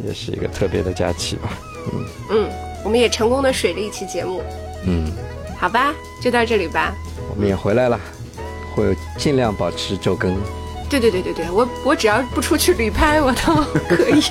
[0.06, 1.58] 也是一个特别的假期吧？
[1.92, 2.50] 嗯嗯，
[2.84, 4.40] 我们也成功的水了一期节目。
[4.86, 5.10] 嗯，
[5.58, 5.92] 好吧，
[6.22, 6.94] 就到这里吧。
[7.28, 7.98] 我们也回来了，
[8.76, 10.36] 会尽量保持周更。
[10.98, 13.54] 对对对对对，我我只要不出去旅拍，我都
[13.88, 14.22] 可以。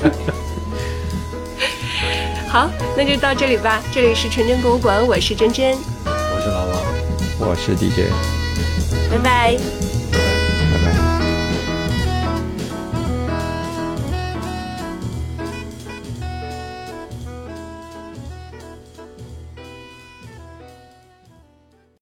[2.47, 3.81] 好，那就到这里吧。
[3.91, 8.11] 这里是纯真博物馆，我是真真，我是老王，我是 DJ，
[9.09, 9.57] 拜拜。